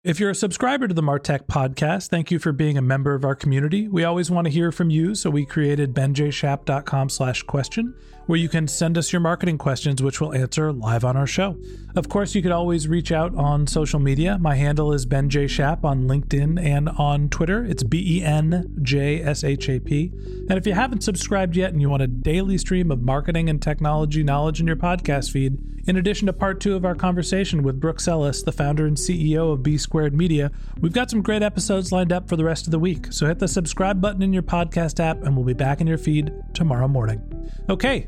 If 0.05 0.21
you're 0.21 0.31
a 0.31 0.35
subscriber 0.35 0.87
to 0.87 0.95
the 0.95 1.03
Martech 1.03 1.47
podcast, 1.47 2.09
thank 2.09 2.31
you 2.31 2.39
for 2.39 2.53
being 2.53 2.79
a 2.79 2.83
member 2.83 3.15
of 3.15 3.25
our 3.25 3.35
community. 3.35 3.89
We 3.89 4.05
always 4.05 4.31
want 4.31 4.47
to 4.47 4.51
hear 4.51 4.71
from 4.71 4.91
you, 4.91 5.15
so 5.15 5.29
we 5.29 5.45
created 5.45 5.93
benjshap.com 5.93 7.09
slash 7.09 7.43
question 7.43 7.95
where 8.29 8.39
you 8.39 8.49
can 8.49 8.69
send 8.69 8.99
us 8.99 9.11
your 9.11 9.21
marketing 9.21 9.57
questions, 9.57 10.03
which 10.03 10.21
we'll 10.21 10.35
answer 10.35 10.71
live 10.71 11.03
on 11.03 11.17
our 11.17 11.27
show. 11.27 11.57
Of 11.97 12.11
course, 12.11 12.35
you 12.35 12.43
could 12.43 12.53
always 12.53 12.87
reach 12.87 13.11
out 13.11 13.35
on 13.35 13.67
social 13.67 13.99
media. 13.99 14.37
My 14.39 14.55
handle 14.55 14.93
is 14.93 15.07
Ben 15.07 15.31
J. 15.31 15.47
Shap 15.47 15.83
on 15.83 16.03
LinkedIn 16.03 16.63
and 16.63 16.91
on 16.91 17.31
Twitter. 17.31 17.65
It's 17.65 17.83
B 17.83 18.19
E 18.19 18.23
N 18.23 18.77
J 18.83 19.23
S 19.23 19.45
H 19.45 19.71
A 19.71 19.81
P. 19.81 20.13
And 20.51 20.59
if 20.59 20.67
you 20.67 20.75
haven't 20.75 21.03
subscribed 21.03 21.57
yet 21.57 21.73
and 21.73 21.81
you 21.81 21.89
want 21.89 22.03
a 22.03 22.07
daily 22.07 22.59
stream 22.59 22.91
of 22.91 23.01
marketing 23.01 23.49
and 23.49 23.63
technology 23.63 24.23
knowledge 24.23 24.61
in 24.61 24.67
your 24.67 24.77
podcast 24.77 25.31
feed, 25.31 25.57
in 25.89 25.97
addition 25.97 26.27
to 26.27 26.35
part 26.35 26.61
two 26.61 26.77
of 26.77 26.85
our 26.85 26.95
conversation 26.95 27.63
with 27.63 27.81
Brooke 27.81 27.99
Sellas, 27.99 28.43
the 28.43 28.53
founder 28.53 28.87
and 28.87 28.95
CEO 28.95 29.55
of 29.55 29.63
B 29.63 29.79
Squared 29.79 30.13
Media, 30.13 30.51
we've 30.81 30.93
got 30.93 31.09
some 31.09 31.23
great 31.23 31.43
episodes 31.43 31.93
lined 31.93 32.13
up 32.13 32.29
for 32.29 32.37
the 32.37 32.45
rest 32.45 32.67
of 32.67 32.73
the 32.73 32.79
week. 32.79 33.11
So 33.11 33.27
hit 33.27 33.39
the 33.39 33.49
subscribe 33.49 34.03
button 34.03 34.23
in 34.23 34.35
your 34.35 34.43
podcast 34.43 35.01
app 35.01 35.23
and 35.23 35.35
we'll 35.35 35.47
be 35.47 35.55
back 35.55 35.81
in 35.81 35.87
your 35.87 35.97
feed 35.97 36.31
tomorrow 36.53 36.89
morning. 36.89 37.23
Okay, 37.71 38.07